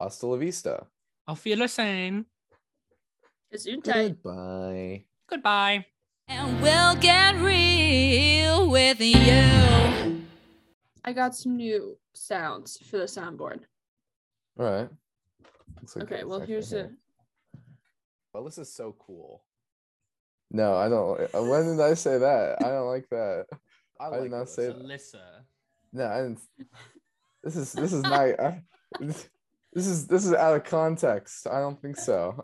[0.00, 0.86] Hasta la vista.
[1.26, 2.26] Auf Wiedersehen.
[3.52, 4.16] Gesundheit.
[4.22, 5.04] Goodbye.
[5.28, 5.86] Goodbye.
[6.28, 10.22] And we'll get real with you.
[11.04, 13.60] I got some new sounds for the soundboard.
[14.58, 14.88] All right.
[15.80, 16.90] Looks like Okay, well here's here.
[17.54, 17.60] it.
[18.32, 19.42] Well, this is so cool.
[20.50, 21.20] No, I don't.
[21.34, 22.56] uh, When did I say that?
[22.62, 23.46] I don't like that.
[24.00, 24.82] I, did not say that.
[24.82, 25.20] Alyssa.
[25.92, 26.40] No, I didn't.
[27.44, 28.12] This is this is not.
[28.40, 28.62] I,
[29.00, 29.28] this,
[29.72, 31.46] this is this is out of context.
[31.46, 32.42] I don't think so.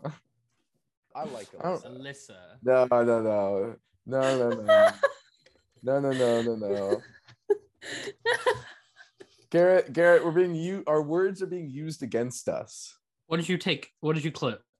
[1.15, 1.75] I like Oh.
[1.83, 2.37] I Alyssa.
[2.63, 3.75] No, no, no, no,
[4.05, 4.91] no, no,
[5.83, 7.01] no, no, no, no, no.
[9.49, 10.83] Garrett, Garrett, we're being you.
[10.85, 12.97] Our words are being used against us.
[13.29, 13.91] What did you take?
[13.99, 14.63] What did you clip?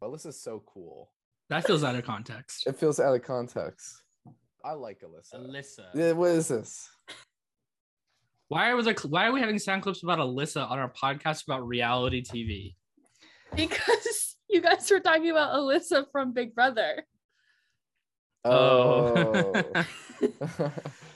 [0.00, 1.12] Well, this is so cool.
[1.48, 2.66] That feels out of context.
[2.66, 4.02] It feels out of context.
[4.64, 5.36] I like Alyssa.
[5.36, 5.84] Alyssa.
[5.94, 6.90] Yeah, what is this?
[8.48, 11.68] Why was there, Why are we having sound clips about Alyssa on our podcast about
[11.68, 12.74] reality TV?
[13.54, 17.04] because you guys were talking about Alyssa from Big Brother.
[18.44, 19.52] Oh.
[19.54, 20.72] oh.